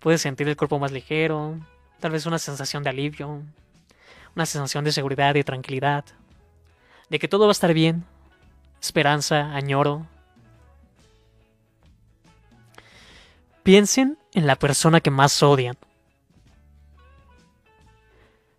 Puedes 0.00 0.20
sentir 0.20 0.48
el 0.48 0.56
cuerpo 0.56 0.78
más 0.78 0.92
ligero, 0.92 1.58
tal 2.00 2.10
vez 2.10 2.26
una 2.26 2.38
sensación 2.38 2.82
de 2.82 2.90
alivio, 2.90 3.42
una 4.34 4.46
sensación 4.46 4.84
de 4.84 4.92
seguridad 4.92 5.34
y 5.34 5.44
tranquilidad, 5.44 6.04
de 7.08 7.18
que 7.18 7.28
todo 7.28 7.46
va 7.46 7.50
a 7.50 7.52
estar 7.52 7.72
bien, 7.72 8.04
esperanza, 8.80 9.54
añoro. 9.54 10.06
Piensen 13.70 14.18
en 14.32 14.48
la 14.48 14.56
persona 14.56 15.00
que 15.00 15.12
más 15.12 15.44
odian. 15.44 15.76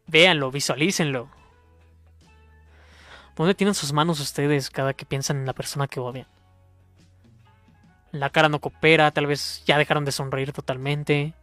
Véanlo, 0.07 0.51
visualícenlo. 0.51 1.27
¿Dónde 3.35 3.53
tienen 3.53 3.73
sus 3.73 3.91
manos 3.91 4.21
ustedes 4.21 4.69
cada 4.69 4.93
que 4.93 5.05
piensan 5.05 5.39
en 5.39 5.45
la 5.45 5.51
persona 5.51 5.87
que 5.87 5.99
odian? 5.99 6.27
La 8.13 8.29
cara 8.29 8.47
no 8.47 8.59
coopera, 8.59 9.11
tal 9.11 9.25
vez 9.25 9.63
ya 9.65 9.77
dejaron 9.77 10.05
de 10.05 10.13
sonreír 10.13 10.53
totalmente. 10.53 11.33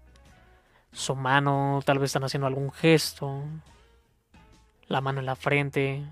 Su 0.90 1.14
mano, 1.14 1.82
tal 1.84 1.98
vez 1.98 2.08
están 2.08 2.24
haciendo 2.24 2.46
algún 2.46 2.72
gesto. 2.72 3.44
La 4.86 5.02
mano 5.02 5.20
en 5.20 5.26
la 5.26 5.36
frente. 5.36 6.02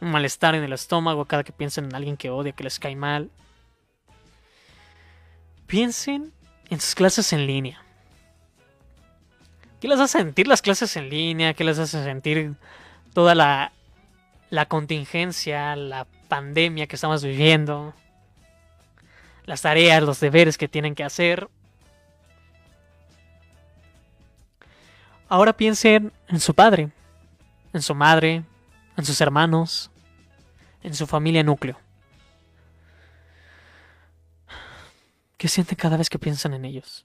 Un 0.00 0.12
malestar 0.12 0.54
en 0.54 0.62
el 0.62 0.72
estómago 0.72 1.24
cada 1.24 1.42
que 1.42 1.52
piensan 1.52 1.86
en 1.86 1.96
alguien 1.96 2.16
que 2.16 2.30
odia, 2.30 2.52
que 2.52 2.62
les 2.62 2.78
cae 2.78 2.94
mal. 2.94 3.32
Piensen 5.66 6.32
en 6.70 6.80
sus 6.80 6.94
clases 6.94 7.32
en 7.32 7.46
línea. 7.46 7.82
¿Qué 9.80 9.88
les 9.88 10.00
hace 10.00 10.18
sentir 10.18 10.48
las 10.48 10.62
clases 10.62 10.96
en 10.96 11.10
línea? 11.10 11.54
¿Qué 11.54 11.64
les 11.64 11.78
hace 11.78 12.02
sentir 12.02 12.54
toda 13.12 13.34
la 13.34 13.72
la 14.54 14.66
contingencia, 14.66 15.74
la 15.74 16.06
pandemia 16.28 16.86
que 16.86 16.94
estamos 16.94 17.24
viviendo, 17.24 17.92
las 19.46 19.62
tareas, 19.62 20.02
los 20.02 20.20
deberes 20.20 20.56
que 20.56 20.68
tienen 20.68 20.94
que 20.94 21.04
hacer. 21.04 21.48
Ahora 25.28 25.54
piensen 25.54 26.12
en 26.28 26.38
su 26.38 26.54
padre, 26.54 26.90
en 27.72 27.82
su 27.82 27.94
madre, 27.94 28.44
en 28.96 29.04
sus 29.04 29.20
hermanos, 29.20 29.90
en 30.82 30.94
su 30.94 31.06
familia 31.06 31.42
núcleo. 31.42 31.76
¿Qué 35.44 35.48
sienten 35.50 35.76
cada 35.76 35.98
vez 35.98 36.08
que 36.08 36.18
piensan 36.18 36.54
en 36.54 36.64
ellos? 36.64 37.04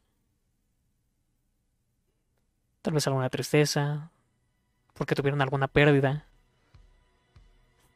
Tal 2.82 2.94
vez 2.94 3.06
alguna 3.06 3.30
tristeza, 3.30 4.12
porque 4.94 5.14
tuvieron 5.14 5.42
alguna 5.42 5.68
pérdida, 5.68 6.26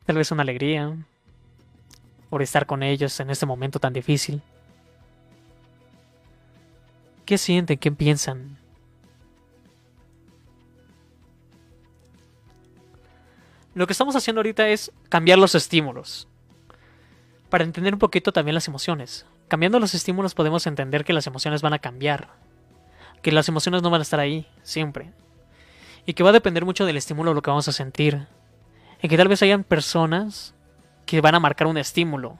Tal 0.05 0.17
vez 0.17 0.31
una 0.33 0.41
alegría 0.41 0.97
por 2.29 2.41
estar 2.41 2.65
con 2.65 2.83
ellos 2.83 3.17
en 3.21 3.29
este 3.29 3.45
momento 3.45 3.79
tan 3.79 3.93
difícil. 3.93 4.41
¿Qué 7.25 7.37
sienten? 7.37 7.77
¿Qué 7.77 7.93
piensan? 7.93 8.57
Lo 13.75 13.87
que 13.87 13.93
estamos 13.93 14.17
haciendo 14.17 14.39
ahorita 14.39 14.67
es 14.67 14.91
cambiar 15.07 15.39
los 15.39 15.55
estímulos. 15.55 16.27
Para 17.49 17.63
entender 17.63 17.93
un 17.93 17.99
poquito 17.99 18.33
también 18.33 18.55
las 18.55 18.67
emociones. 18.67 19.25
Cambiando 19.53 19.79
los 19.79 19.93
estímulos 19.93 20.33
podemos 20.33 20.65
entender 20.65 21.05
que 21.05 21.13
las 21.13 21.27
emociones 21.27 21.61
van 21.61 21.73
a 21.73 21.77
cambiar. 21.77 22.29
Que 23.21 23.31
las 23.31 23.47
emociones 23.47 23.83
no 23.83 23.91
van 23.91 24.01
a 24.01 24.01
estar 24.01 24.19
ahí 24.19 24.47
siempre. 24.63 25.13
Y 26.07 26.15
que 26.15 26.23
va 26.23 26.31
a 26.31 26.33
depender 26.33 26.65
mucho 26.65 26.87
del 26.87 26.97
estímulo 26.97 27.35
lo 27.35 27.43
que 27.43 27.51
vamos 27.51 27.67
a 27.67 27.71
sentir 27.71 28.25
en 28.99 29.09
que 29.11 29.15
tal 29.15 29.27
vez 29.27 29.43
hayan 29.43 29.63
personas 29.63 30.55
que 31.05 31.21
van 31.21 31.35
a 31.35 31.39
marcar 31.39 31.67
un 31.67 31.77
estímulo. 31.77 32.39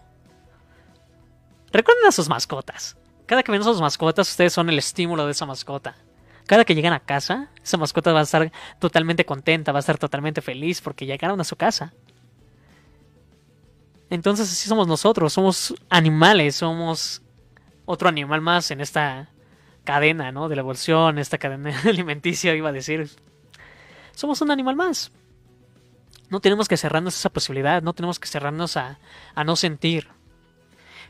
Recuerden 1.72 2.08
a 2.08 2.12
sus 2.12 2.30
mascotas. 2.30 2.98
Cada 3.28 3.44
que 3.44 3.52
ven 3.52 3.62
a 3.62 3.66
sus 3.66 3.80
mascotas, 3.80 4.32
ustedes 4.32 4.52
son 4.52 4.70
el 4.70 4.80
estímulo 4.80 5.28
de 5.28 5.34
esa 5.34 5.46
mascota. 5.46 5.96
Cada 6.48 6.66
que 6.66 6.74
llegan 6.74 6.94
a 6.94 7.00
casa, 7.00 7.52
esa 7.64 7.78
mascota 7.78 8.12
va 8.12 8.22
a 8.22 8.24
estar 8.24 8.52
totalmente 8.80 9.24
contenta, 9.24 9.72
va 9.72 9.78
a 9.78 9.82
estar 9.82 10.00
totalmente 10.00 10.42
feliz 10.42 10.82
porque 10.82 11.06
llegaron 11.06 11.40
a 11.40 11.44
su 11.44 11.58
casa. 11.58 11.94
Entonces 14.14 14.52
así 14.52 14.70
somos 14.70 14.88
nosotros, 14.88 15.34
somos 15.34 15.74
animales, 15.90 16.58
somos 16.58 17.24
otro 17.86 18.10
animal 18.10 18.42
más 18.42 18.70
en 18.70 18.80
esta 18.80 19.32
cadena, 19.84 20.32
¿no? 20.32 20.50
De 20.50 20.56
la 20.56 20.60
evolución, 20.62 21.18
esta 21.18 21.40
cadena 21.40 21.74
alimenticia, 21.90 22.54
iba 22.54 22.70
a 22.70 22.72
decir. 22.72 23.10
somos 24.12 24.40
un 24.42 24.52
animal 24.52 24.76
más. 24.76 25.12
No 26.30 26.42
tenemos 26.42 26.68
que 26.68 26.78
cerrarnos 26.78 27.16
a 27.16 27.18
esa 27.18 27.30
posibilidad, 27.32 27.82
no 27.82 27.94
tenemos 27.94 28.20
que 28.20 28.28
cerrarnos 28.28 28.78
a, 28.78 29.00
a 29.34 29.44
no 29.44 29.56
sentir. 29.56 30.10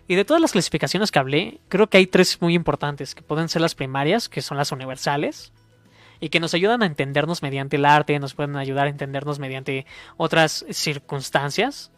Y 0.08 0.16
de 0.16 0.24
todas 0.24 0.42
las 0.42 0.54
clasificaciones 0.54 1.12
que 1.12 1.20
hablé, 1.20 1.60
creo 1.68 1.90
que 1.90 1.98
hay 1.98 2.08
tres 2.08 2.42
muy 2.42 2.54
importantes, 2.54 3.16
que 3.16 3.22
pueden 3.22 3.50
ser 3.50 3.62
las 3.62 3.76
primarias, 3.76 4.30
que 4.30 4.42
son 4.42 4.56
las 4.56 4.72
universales, 4.72 5.52
y 6.22 6.30
que 6.30 6.40
nos 6.40 6.54
ayudan 6.54 6.84
a 6.84 6.86
entendernos 6.86 7.42
mediante 7.42 7.76
el 7.76 7.84
arte, 7.84 8.18
nos 8.20 8.34
pueden 8.34 8.56
ayudar 8.56 8.88
a 8.88 8.90
entendernos 8.90 9.40
mediante 9.40 9.86
otras 10.16 10.66
circunstancias, 10.70 11.92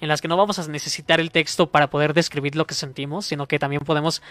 en 0.00 0.08
las 0.08 0.20
que 0.20 0.28
no 0.28 0.36
vamos 0.36 0.58
a 0.58 0.68
necesitar 0.68 1.20
el 1.20 1.30
texto 1.30 1.70
para 1.70 1.90
poder 1.90 2.14
describir 2.14 2.56
lo 2.56 2.66
que 2.66 2.74
sentimos, 2.74 3.26
sino 3.26 3.46
que 3.46 3.58
también 3.58 3.82
podemos 3.82 4.22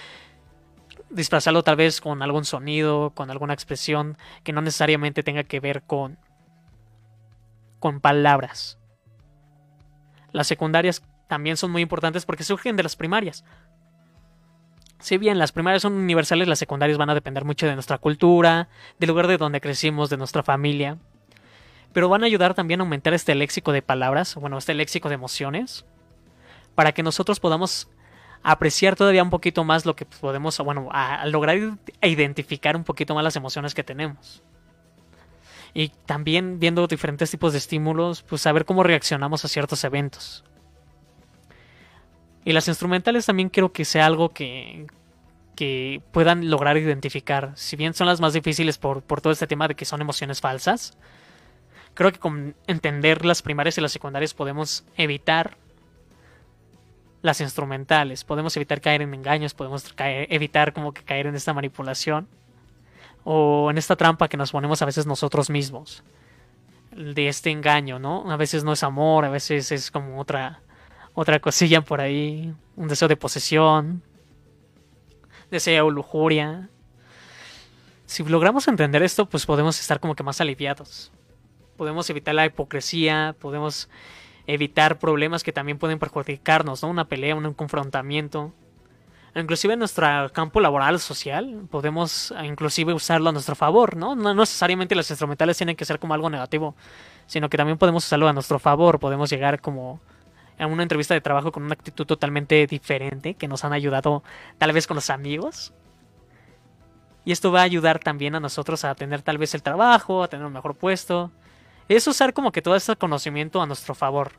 disfrazarlo 1.10 1.64
tal 1.64 1.76
vez 1.76 2.02
con 2.02 2.22
algún 2.22 2.46
sonido, 2.46 3.12
con 3.12 3.32
alguna 3.32 3.54
expresión 3.54 4.18
que 4.44 4.54
no 4.54 4.62
necesariamente 4.62 5.24
tenga 5.24 5.44
que 5.44 5.60
ver 5.60 5.84
con 5.84 6.18
con 7.80 8.00
palabras. 8.00 8.80
Las 10.32 10.48
secundarias 10.48 11.04
también 11.28 11.56
son 11.56 11.72
muy 11.72 11.82
importantes 11.82 12.26
porque 12.26 12.44
surgen 12.44 12.76
de 12.76 12.84
las 12.84 12.96
primarias. 12.96 13.46
Si 15.00 15.18
bien 15.18 15.38
las 15.38 15.52
primarias 15.52 15.84
son 15.84 15.94
universales, 15.94 16.48
las 16.48 16.58
secundarias 16.58 16.98
van 16.98 17.10
a 17.10 17.14
depender 17.14 17.46
mucho 17.46 17.68
de 17.68 17.76
nuestra 17.76 17.98
cultura, 17.98 18.70
del 18.98 19.10
lugar 19.10 19.28
de 19.28 19.38
donde 19.38 19.62
crecimos, 19.62 20.10
de 20.10 20.18
nuestra 20.18 20.42
familia. 20.42 20.98
Pero 21.96 22.10
van 22.10 22.24
a 22.24 22.26
ayudar 22.26 22.54
también 22.56 22.82
a 22.82 22.84
aumentar 22.84 23.14
este 23.14 23.34
léxico 23.36 23.72
de 23.72 23.82
palabras, 23.82 24.36
bueno, 24.36 24.58
este 24.58 24.74
léxico 24.74 25.08
de 25.08 25.16
emociones, 25.16 25.86
para 26.76 26.92
que 26.92 27.04
nosotros 27.04 27.40
podamos 27.40 27.88
apreciar 28.44 28.98
todavía 28.98 29.24
un 29.24 29.30
poquito 29.30 29.64
más 29.64 29.86
lo 29.86 29.96
que 29.96 30.06
podemos, 30.06 30.58
bueno, 30.58 30.90
lograr 31.28 31.58
identificar 32.02 32.76
un 32.76 32.84
poquito 32.84 33.16
más 33.16 33.24
las 33.24 33.38
emociones 33.38 33.74
que 33.74 33.86
tenemos. 33.86 34.44
Y 35.74 35.88
también 36.06 36.60
viendo 36.60 36.86
diferentes 36.86 37.32
tipos 37.32 37.54
de 37.54 37.60
estímulos, 37.60 38.24
pues 38.24 38.42
saber 38.42 38.66
cómo 38.66 38.84
reaccionamos 38.84 39.46
a 39.46 39.48
ciertos 39.48 39.82
eventos. 39.86 40.44
Y 42.44 42.52
las 42.52 42.68
instrumentales 42.68 43.26
también 43.26 43.48
quiero 43.48 43.72
que 43.72 43.86
sea 43.86 44.06
algo 44.06 44.34
que, 44.34 44.86
que 45.56 46.02
puedan 46.12 46.50
lograr 46.50 46.76
identificar. 46.76 47.54
Si 47.56 47.78
bien 47.78 47.94
son 47.94 48.08
las 48.08 48.20
más 48.20 48.34
difíciles 48.34 48.78
por, 48.78 49.02
por 49.02 49.22
todo 49.22 49.32
este 49.32 49.48
tema 49.48 49.70
de 49.70 49.76
que 49.76 49.86
son 49.86 50.02
emociones 50.02 50.42
falsas, 50.42 50.98
creo 51.96 52.12
que 52.12 52.20
con 52.20 52.56
entender 52.68 53.26
las 53.26 53.42
primarias 53.42 53.78
y 53.78 53.82
las 53.82 53.92
secundarias 53.92 54.36
podemos 54.36 54.86
evitar 54.98 55.58
las 57.24 57.42
instrumentales, 57.42 58.24
podemos 58.24 58.56
evitar 58.56 58.82
caer 58.82 59.02
en 59.02 59.14
engaños, 59.16 59.56
podemos 59.56 59.84
evitar 59.98 60.74
como 60.74 60.94
que 60.94 61.04
caer 61.04 61.26
en 61.26 61.36
esta 61.36 61.54
manipulación 61.54 62.28
o 63.24 63.72
en 63.72 63.80
esta 63.80 63.96
trampa 63.96 64.28
que 64.28 64.38
nos 64.38 64.52
ponemos 64.52 64.84
a 64.84 64.86
veces 64.86 65.08
nosotros 65.08 65.50
mismos 65.50 66.04
de 66.92 67.28
este 67.28 67.50
engaño, 67.50 67.98
¿no? 67.98 68.32
A 68.32 68.38
veces 68.38 68.64
no 68.64 68.74
es 68.74 68.84
amor, 68.84 69.26
a 69.26 69.30
veces 69.30 69.72
es 69.72 69.90
como 69.90 70.22
otra 70.22 70.62
otra 71.16 71.40
cosilla 71.40 71.82
por 71.82 72.02
ahí, 72.02 72.54
un 72.76 72.88
deseo 72.90 73.08
de 73.08 73.16
posesión, 73.16 74.04
deseo 75.50 75.90
lujuria. 75.90 76.70
Si 78.06 78.22
logramos 78.24 78.68
entender 78.68 79.02
esto, 79.02 79.26
pues 79.26 79.46
podemos 79.46 79.80
estar 79.80 80.00
como 80.00 80.14
que 80.14 80.24
más 80.24 80.42
aliviados. 80.42 81.12
Podemos 81.78 82.10
evitar 82.10 82.36
la 82.36 82.46
hipocresía, 82.46 83.36
podemos 83.40 83.90
evitar 84.48 85.00
problemas 85.00 85.44
que 85.44 85.52
también 85.52 85.78
pueden 85.78 86.00
perjudicarnos, 86.00 86.84
¿no? 86.84 86.90
Una 86.90 87.06
pelea, 87.08 87.36
un 87.36 87.54
confrontamiento. 87.54 88.54
Inclusive 89.36 89.74
en 89.74 89.80
nuestro 89.80 90.08
campo 90.32 90.62
laboral, 90.62 90.98
social, 91.00 91.68
podemos 91.70 92.34
inclusive 92.42 92.94
usarlo 92.94 93.30
a 93.30 93.34
nuestro 93.34 93.56
favor, 93.56 93.98
¿no? 93.98 94.16
No 94.16 94.34
necesariamente 94.34 94.96
los 94.96 95.10
instrumentales 95.10 95.58
tienen 95.58 95.76
que 95.76 95.84
ser 95.84 96.00
como 96.00 96.14
algo 96.14 96.30
negativo, 96.30 96.74
sino 97.28 97.50
que 97.50 97.58
también 97.58 97.78
podemos 97.78 98.06
usarlo 98.06 98.30
a 98.30 98.34
nuestro 98.34 98.60
favor, 98.60 98.98
podemos 98.98 99.30
llegar 99.30 99.60
como 99.60 100.00
en 100.58 100.72
una 100.72 100.84
entrevista 100.84 101.14
de 101.14 101.20
trabajo 101.20 101.52
con 101.52 101.64
una 101.64 101.74
actitud 101.74 102.06
totalmente 102.06 102.66
diferente 102.66 103.34
que 103.34 103.50
nos 103.50 103.66
han 103.66 103.74
ayudado 103.74 104.24
tal 104.58 104.72
vez 104.72 104.88
con 104.88 104.96
los 104.96 105.10
amigos. 105.10 105.74
Y 107.26 107.34
esto 107.34 107.52
va 107.52 107.62
a 107.62 107.64
ayudar 107.64 108.00
también 108.00 108.36
a 108.36 108.40
nosotros 108.40 108.86
a 108.86 108.96
tener 108.96 109.22
tal 109.22 109.38
vez 109.38 109.54
el 109.54 109.64
trabajo, 109.64 110.24
a 110.24 110.30
tener 110.30 110.46
un 110.46 110.54
mejor 110.54 110.76
puesto. 110.76 111.32
Es 111.88 112.08
usar 112.08 112.34
como 112.34 112.52
que 112.52 112.62
todo 112.62 112.76
este 112.76 112.96
conocimiento 112.96 113.62
a 113.62 113.66
nuestro 113.66 113.96
favor. 113.96 114.34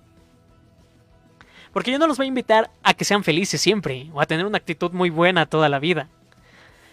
Porque 1.73 1.93
yo 1.93 1.99
no 1.99 2.07
los 2.07 2.17
voy 2.17 2.27
a 2.27 2.29
invitar 2.29 2.71
a 2.83 2.95
que 2.95 3.05
sean 3.05 3.23
felices 3.23 3.61
siempre 3.61 4.11
o 4.13 4.21
a 4.21 4.27
tener 4.27 4.47
una 4.47 4.59
actitud 4.59 4.93
muy 4.93 5.11
buena 5.11 5.47
toda 5.47 5.69
la 5.69 5.79
vida. 5.79 6.09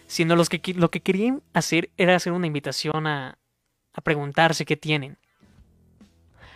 Sino 0.07 0.35
los 0.35 0.49
que, 0.49 0.61
lo 0.75 0.91
que 0.91 1.01
querían 1.01 1.41
hacer 1.53 1.89
era 1.97 2.15
hacer 2.15 2.33
una 2.33 2.47
invitación 2.47 3.07
a, 3.07 3.37
a 3.93 4.01
preguntarse 4.01 4.65
qué 4.65 4.75
tienen. 4.75 5.17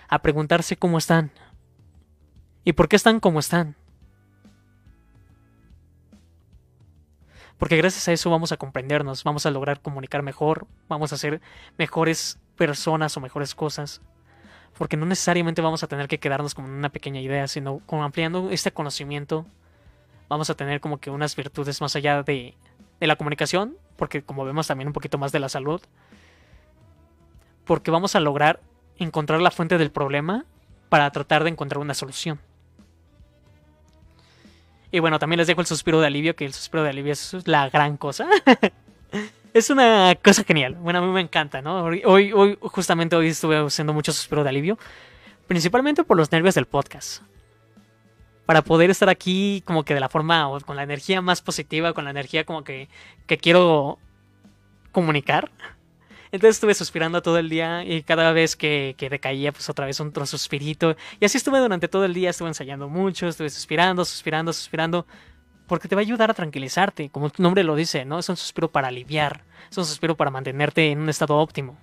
A 0.10 0.20
preguntarse 0.20 0.78
cómo 0.78 0.98
están 0.98 1.32
¿Y 2.68 2.74
por 2.74 2.90
qué 2.90 2.98
están 2.98 3.22
como 3.22 3.40
están? 3.40 3.78
Porque 7.58 7.78
gracias 7.78 8.10
a 8.10 8.12
eso 8.12 8.30
vamos 8.30 8.52
a 8.52 8.58
comprendernos, 8.58 9.24
vamos 9.24 9.46
a 9.46 9.52
lograr 9.52 9.80
comunicar 9.80 10.22
mejor, 10.22 10.68
vamos 10.90 11.14
a 11.14 11.18
ser 11.18 11.40
mejores 11.78 12.40
personas 12.58 13.16
o 13.16 13.22
mejores 13.22 13.56
cosas. 13.56 14.02
Porque 14.78 14.98
no 14.98 15.06
necesariamente 15.06 15.62
vamos 15.62 15.84
a 15.84 15.88
tener 15.88 16.08
que 16.08 16.20
quedarnos 16.20 16.54
con 16.54 16.66
una 16.66 16.90
pequeña 16.90 17.22
idea, 17.22 17.48
sino 17.48 17.80
con 17.86 18.02
ampliando 18.02 18.50
este 18.52 18.72
conocimiento 18.72 19.46
vamos 20.30 20.50
a 20.50 20.56
tener 20.56 20.82
como 20.82 21.00
que 21.00 21.10
unas 21.10 21.36
virtudes 21.36 21.80
más 21.82 21.96
allá 21.96 22.24
de, 22.24 22.54
de 23.00 23.08
la 23.08 23.16
comunicación, 23.16 23.78
porque 23.96 24.22
como 24.22 24.46
vemos 24.46 24.68
también 24.68 24.88
un 24.88 24.94
poquito 24.94 25.18
más 25.18 25.32
de 25.32 25.40
la 25.40 25.50
salud, 25.50 25.82
porque 27.66 27.92
vamos 27.92 28.16
a 28.16 28.20
lograr 28.20 28.60
encontrar 28.98 29.42
la 29.42 29.52
fuente 29.52 29.78
del 29.78 29.92
problema 29.92 30.46
para 30.90 31.10
tratar 31.12 31.44
de 31.44 31.50
encontrar 31.50 31.80
una 31.80 31.94
solución. 31.94 32.40
Y 34.92 35.00
bueno, 35.00 35.20
también 35.20 35.38
les 35.38 35.48
dejo 35.48 35.62
el 35.62 35.68
suspiro 35.68 36.00
de 36.00 36.08
alivio, 36.08 36.36
que 36.36 36.46
el 36.46 36.54
suspiro 36.54 36.84
de 36.84 36.90
alivio 36.90 37.12
es 37.12 37.36
la 37.46 37.70
gran 37.70 37.98
cosa. 37.98 38.28
es 39.54 39.70
una 39.70 40.16
cosa 40.24 40.44
genial. 40.44 40.76
Bueno, 40.76 41.00
a 41.00 41.02
mí 41.02 41.08
me 41.08 41.22
encanta, 41.22 41.62
¿no? 41.62 41.84
Hoy, 41.84 42.02
hoy, 42.06 42.58
justamente 42.62 43.16
hoy 43.16 43.28
estuve 43.28 43.58
haciendo 43.58 43.94
mucho 43.94 44.12
suspiro 44.12 44.44
de 44.44 44.50
alivio. 44.50 44.78
Principalmente 45.48 46.04
por 46.04 46.18
los 46.18 46.32
nervios 46.32 46.56
del 46.56 46.66
podcast. 46.66 47.22
Para 48.46 48.62
poder 48.62 48.90
estar 48.90 49.10
aquí 49.10 49.64
como 49.66 49.84
que 49.84 49.94
de 49.94 50.00
la 50.00 50.10
forma, 50.10 50.50
o 50.50 50.60
con 50.62 50.76
la 50.76 50.84
energía 50.84 51.22
más 51.22 51.42
positiva, 51.42 51.94
con 51.94 52.06
la 52.06 52.12
energía 52.12 52.46
como 52.46 52.64
que, 52.64 52.90
que 53.26 53.38
quiero 53.38 53.98
comunicar. 54.92 55.52
Entonces 56.32 56.58
estuve 56.58 56.74
suspirando 56.74 57.22
todo 57.22 57.38
el 57.38 57.50
día 57.50 57.86
y 57.86 58.04
cada 58.04 58.32
vez 58.34 58.56
que, 58.56 58.96
que 58.98 59.10
decaía, 59.10 59.52
pues 59.52 59.70
otra 59.70 59.86
vez 59.86 60.00
un 60.00 60.14
suspirito. 60.26 60.96
Y 61.20 61.26
así 61.26 61.38
estuve 61.38 61.60
durante 61.60 61.88
todo 61.88 62.06
el 62.06 62.14
día, 62.14 62.30
estuve 62.30 62.50
ensayando 62.50 62.90
mucho, 62.90 63.28
estuve 63.28 63.50
suspirando, 63.50 64.04
suspirando, 64.04 64.52
suspirando. 64.52 65.06
Porque 65.68 65.88
te 65.88 65.96
va 65.96 66.02
a 66.02 66.04
ayudar 66.04 66.32
a 66.32 66.34
tranquilizarte, 66.34 67.10
como 67.10 67.30
tu 67.30 67.44
nombre 67.44 67.64
lo 67.64 67.76
dice, 67.76 68.06
¿no? 68.06 68.20
Es 68.20 68.30
un 68.30 68.38
suspiro 68.38 68.70
para 68.70 68.88
aliviar, 68.88 69.42
es 69.70 69.78
un 69.78 69.86
suspiro 69.86 70.16
para 70.16 70.32
mantenerte 70.32 70.92
en 70.92 71.00
un 71.00 71.10
estado 71.10 71.36
óptimo. 71.38 71.78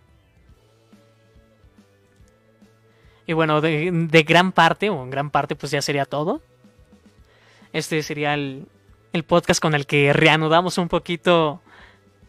Y 3.26 3.32
bueno, 3.32 3.60
de, 3.60 3.90
de 3.92 4.22
gran 4.22 4.52
parte, 4.52 4.90
o 4.90 5.02
en 5.02 5.10
gran 5.10 5.30
parte, 5.30 5.54
pues 5.54 5.72
ya 5.72 5.82
sería 5.82 6.04
todo. 6.04 6.42
Este 7.72 8.02
sería 8.02 8.34
el, 8.34 8.66
el 9.12 9.24
podcast 9.24 9.60
con 9.60 9.74
el 9.74 9.86
que 9.86 10.12
reanudamos 10.12 10.78
un 10.78 10.88
poquito 10.88 11.60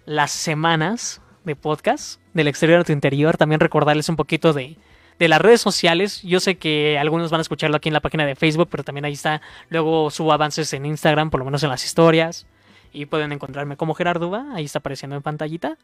las 0.06 0.32
semanas 0.32 1.22
de 1.44 1.56
podcast, 1.56 2.20
del 2.34 2.48
exterior 2.48 2.82
a 2.82 2.84
tu 2.84 2.92
interior. 2.92 3.38
También 3.38 3.60
recordarles 3.60 4.10
un 4.10 4.16
poquito 4.16 4.54
de, 4.54 4.78
de 5.20 5.28
las 5.28 5.42
redes 5.42 5.62
sociales. 5.62 6.22
Yo 6.24 6.40
sé 6.40 6.58
que 6.58 6.98
algunos 7.00 7.32
van 7.32 7.40
a 7.40 7.42
escucharlo 7.42 7.78
aquí 7.78 7.90
en 7.90 7.94
la 7.94 8.02
página 8.02 8.26
de 8.26 8.36
Facebook, 8.36 8.68
pero 8.70 8.84
también 8.84 9.06
ahí 9.06 9.14
está. 9.14 9.42
Luego 9.70 10.10
subo 10.12 10.34
avances 10.34 10.72
en 10.74 10.86
Instagram, 10.86 11.30
por 11.30 11.40
lo 11.40 11.46
menos 11.46 11.64
en 11.64 11.70
las 11.70 11.86
historias. 11.86 12.46
Y 12.94 13.06
pueden 13.06 13.32
encontrarme 13.32 13.78
como 13.78 13.94
Gerardo 13.94 14.34
ahí 14.54 14.66
está 14.66 14.80
apareciendo 14.80 15.16
en 15.16 15.22
pantallita. 15.22 15.78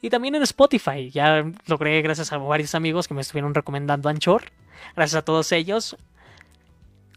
Y 0.00 0.10
también 0.10 0.34
en 0.34 0.42
Spotify. 0.42 1.10
Ya 1.10 1.44
logré 1.66 2.00
gracias 2.02 2.32
a 2.32 2.38
varios 2.38 2.74
amigos 2.74 3.08
que 3.08 3.14
me 3.14 3.20
estuvieron 3.20 3.54
recomendando 3.54 4.08
Anchor. 4.08 4.44
Gracias 4.94 5.18
a 5.18 5.24
todos 5.24 5.50
ellos. 5.52 5.96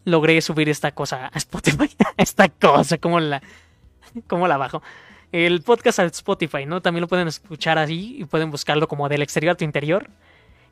Logré 0.05 0.41
subir 0.41 0.69
esta 0.69 0.91
cosa 0.91 1.29
a 1.33 1.37
Spotify. 1.37 1.89
esta 2.17 2.49
cosa, 2.49 2.97
como 2.97 3.19
la, 3.19 3.41
como 4.27 4.47
la 4.47 4.57
bajo 4.57 4.81
el 5.31 5.61
podcast 5.61 5.99
a 5.99 6.05
Spotify, 6.05 6.65
¿no? 6.65 6.81
También 6.81 7.01
lo 7.01 7.07
pueden 7.07 7.27
escuchar 7.27 7.77
ahí 7.77 8.17
y 8.19 8.25
pueden 8.25 8.49
buscarlo 8.51 8.87
como 8.87 9.09
del 9.09 9.21
exterior 9.21 9.53
a 9.53 9.55
tu 9.55 9.65
interior. 9.65 10.09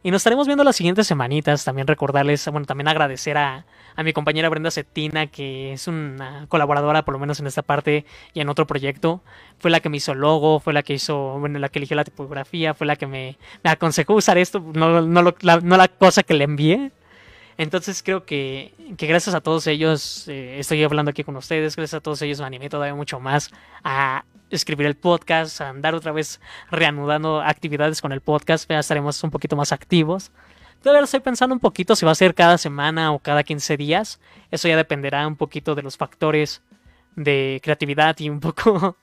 Y 0.06 0.12
nos 0.12 0.20
estaremos 0.20 0.46
viendo 0.46 0.64
las 0.64 0.76
siguientes 0.76 1.08
semanitas. 1.08 1.66
También 1.66 1.88
recordarles, 1.88 2.48
bueno, 2.52 2.68
también 2.68 2.88
agradecer 2.88 3.40
a, 3.40 3.66
a, 3.96 4.04
mi 4.04 4.14
compañera 4.14 4.50
Brenda 4.50 4.70
Cetina, 4.70 5.26
que 5.26 5.74
es 5.74 5.88
una 5.88 6.46
colaboradora, 6.48 7.04
por 7.04 7.14
lo 7.14 7.20
menos 7.20 7.40
en 7.40 7.48
esta 7.48 7.64
parte 7.64 8.06
y 8.32 8.40
en 8.40 8.50
otro 8.50 8.68
proyecto. 8.68 9.24
Fue 9.58 9.72
la 9.72 9.80
que 9.80 9.90
me 9.90 9.98
hizo 9.98 10.14
logo, 10.14 10.60
fue 10.60 10.74
la 10.74 10.84
que 10.84 10.94
hizo, 10.94 11.40
bueno, 11.40 11.58
la 11.58 11.70
que 11.70 11.80
eligió 11.80 11.96
la 11.96 12.04
tipografía, 12.04 12.76
fue 12.76 12.86
la 12.86 12.98
que 12.98 13.08
me, 13.08 13.40
aconsejó 13.64 14.14
usar 14.14 14.38
esto, 14.38 14.60
no, 14.76 15.02
no 15.02 15.78
la 15.78 15.88
cosa 15.88 16.22
que 16.22 16.36
le 16.36 16.44
envié. 16.44 16.92
Entonces 17.58 18.04
creo 18.04 18.26
que, 18.26 18.74
que 18.98 19.08
gracias 19.08 19.34
a 19.34 19.42
todos 19.42 19.66
ellos, 19.66 20.28
eh, 20.28 20.60
estoy 20.60 20.84
hablando 20.84 21.10
aquí 21.10 21.24
con 21.24 21.36
ustedes, 21.36 21.76
gracias 21.76 21.98
a 21.98 22.02
todos 22.02 22.22
ellos 22.22 22.40
me 22.42 22.46
animé 22.46 22.70
todavía 22.70 22.94
mucho 22.94 23.20
más 23.20 23.50
a 23.84 24.24
escribir 24.50 24.88
el 24.88 24.96
podcast, 24.96 25.62
andar 25.62 25.96
otra 25.96 26.12
vez 26.12 26.40
reanudando 26.72 27.42
actividades 27.42 28.02
con 28.02 28.12
el 28.12 28.22
podcast, 28.22 28.70
ya 28.70 28.80
estaremos 28.80 29.24
un 29.24 29.32
poquito 29.32 29.56
más 29.56 29.72
activos. 29.72 30.32
Todavía 30.82 31.04
estoy 31.04 31.20
pensando 31.20 31.56
un 31.56 31.60
poquito 31.60 31.96
si 31.96 32.06
va 32.06 32.12
a 32.12 32.16
ser 32.16 32.36
cada 32.36 32.58
semana 32.58 33.12
o 33.12 33.20
cada 33.20 33.44
15 33.44 33.76
días. 33.78 34.20
Eso 34.52 34.68
ya 34.68 34.78
dependerá 34.78 35.26
un 35.28 35.36
poquito 35.36 35.74
de 35.74 35.82
los 35.82 35.98
factores 35.98 36.62
de 37.16 37.60
creatividad 37.64 38.16
y 38.20 38.30
un 38.30 38.40
poco 38.42 38.96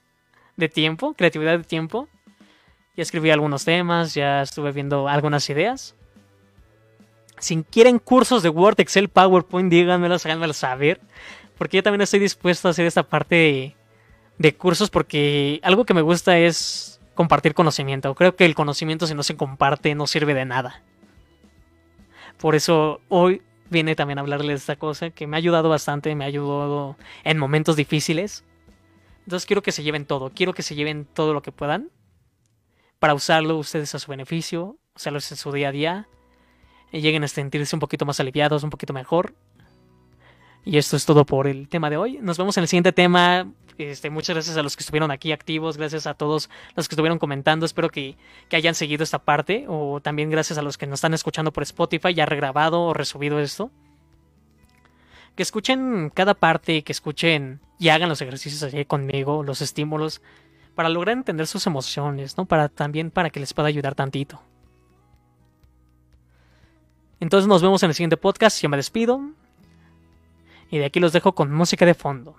de 0.56 0.68
tiempo, 0.68 1.14
creatividad 1.14 1.58
de 1.58 1.64
tiempo. 1.64 2.08
Ya 2.96 3.02
escribí 3.02 3.30
algunos 3.30 3.64
temas, 3.64 4.14
ya 4.14 4.42
estuve 4.42 4.70
viendo 4.70 5.08
algunas 5.08 5.48
ideas. 5.50 5.96
Si 7.38 7.60
quieren 7.64 7.98
cursos 7.98 8.42
de 8.42 8.50
Word, 8.50 8.78
Excel, 8.78 9.08
PowerPoint, 9.08 9.70
díganmelos, 9.70 10.24
háganmelo 10.24 10.52
saber. 10.52 11.00
Porque 11.58 11.78
yo 11.78 11.82
también 11.82 12.02
estoy 12.02 12.20
dispuesto 12.20 12.68
a 12.68 12.70
hacer 12.70 12.86
esta 12.86 13.02
parte 13.02 13.74
de, 14.38 14.54
cursos 14.56 14.90
porque 14.90 15.60
algo 15.62 15.84
que 15.84 15.94
me 15.94 16.02
gusta 16.02 16.38
es 16.38 17.00
compartir 17.14 17.54
conocimiento. 17.54 18.14
Creo 18.14 18.36
que 18.36 18.44
el 18.44 18.54
conocimiento 18.54 19.06
si 19.06 19.14
no 19.14 19.22
se 19.22 19.36
comparte 19.36 19.94
no 19.94 20.06
sirve 20.06 20.34
de 20.34 20.44
nada. 20.44 20.82
Por 22.38 22.54
eso 22.54 23.00
hoy 23.08 23.42
viene 23.70 23.94
también 23.94 24.18
a 24.18 24.22
hablarles 24.22 24.48
de 24.48 24.54
esta 24.54 24.76
cosa 24.76 25.10
que 25.10 25.26
me 25.26 25.36
ha 25.36 25.38
ayudado 25.38 25.68
bastante, 25.68 26.14
me 26.14 26.24
ha 26.24 26.28
ayudado 26.28 26.96
en 27.24 27.38
momentos 27.38 27.76
difíciles. 27.76 28.44
Entonces 29.20 29.46
quiero 29.46 29.62
que 29.62 29.72
se 29.72 29.82
lleven 29.82 30.04
todo, 30.06 30.30
quiero 30.34 30.52
que 30.52 30.62
se 30.62 30.74
lleven 30.74 31.04
todo 31.04 31.32
lo 31.32 31.42
que 31.42 31.52
puedan 31.52 31.90
para 32.98 33.14
usarlo 33.14 33.56
ustedes 33.56 33.94
a 33.94 33.98
su 33.98 34.10
beneficio, 34.10 34.76
usarlo 34.94 35.18
en 35.18 35.36
su 35.36 35.52
día 35.52 35.68
a 35.68 35.72
día 35.72 36.08
y 36.92 37.00
lleguen 37.00 37.24
a 37.24 37.28
sentirse 37.28 37.74
un 37.74 37.80
poquito 37.80 38.04
más 38.04 38.20
aliviados, 38.20 38.62
un 38.62 38.70
poquito 38.70 38.92
mejor. 38.92 39.34
Y 40.64 40.78
esto 40.78 40.96
es 40.96 41.04
todo 41.04 41.24
por 41.24 41.48
el 41.48 41.68
tema 41.68 41.90
de 41.90 41.96
hoy. 41.96 42.18
Nos 42.22 42.38
vemos 42.38 42.56
en 42.56 42.62
el 42.62 42.68
siguiente 42.68 42.92
tema. 42.92 43.50
Este, 43.78 44.10
muchas 44.10 44.34
gracias 44.34 44.56
a 44.56 44.62
los 44.62 44.76
que 44.76 44.82
estuvieron 44.82 45.10
aquí 45.10 45.32
activos, 45.32 45.76
gracias 45.76 46.06
a 46.06 46.14
todos 46.14 46.50
los 46.76 46.88
que 46.88 46.94
estuvieron 46.94 47.18
comentando. 47.18 47.66
Espero 47.66 47.90
que, 47.90 48.16
hayan 48.52 48.74
seguido 48.74 49.02
esta 49.02 49.18
parte. 49.18 49.64
O 49.68 50.00
también 50.00 50.30
gracias 50.30 50.58
a 50.58 50.62
los 50.62 50.78
que 50.78 50.86
nos 50.86 50.98
están 50.98 51.14
escuchando 51.14 51.52
por 51.52 51.62
Spotify, 51.62 52.14
ya 52.14 52.26
regrabado 52.26 52.82
o 52.82 52.94
resubido 52.94 53.40
esto. 53.40 53.70
Que 55.34 55.42
escuchen 55.42 56.10
cada 56.10 56.34
parte, 56.34 56.82
que 56.82 56.92
escuchen 56.92 57.60
y 57.78 57.88
hagan 57.88 58.08
los 58.08 58.20
ejercicios 58.20 58.62
allí 58.62 58.84
conmigo, 58.84 59.42
los 59.42 59.62
estímulos, 59.62 60.20
para 60.74 60.88
lograr 60.88 61.16
entender 61.16 61.46
sus 61.46 61.66
emociones, 61.66 62.36
¿no? 62.36 62.44
Para 62.44 62.68
también 62.68 63.10
para 63.10 63.30
que 63.30 63.40
les 63.40 63.54
pueda 63.54 63.68
ayudar 63.68 63.94
tantito. 63.94 64.42
Entonces 67.20 67.48
nos 67.48 67.62
vemos 67.62 67.82
en 67.82 67.90
el 67.90 67.94
siguiente 67.94 68.16
podcast. 68.16 68.60
Yo 68.60 68.68
me 68.68 68.76
despido. 68.76 69.20
Y 70.70 70.78
de 70.78 70.86
aquí 70.86 71.00
los 71.00 71.12
dejo 71.12 71.34
con 71.34 71.52
música 71.52 71.86
de 71.86 71.94
fondo. 71.94 72.34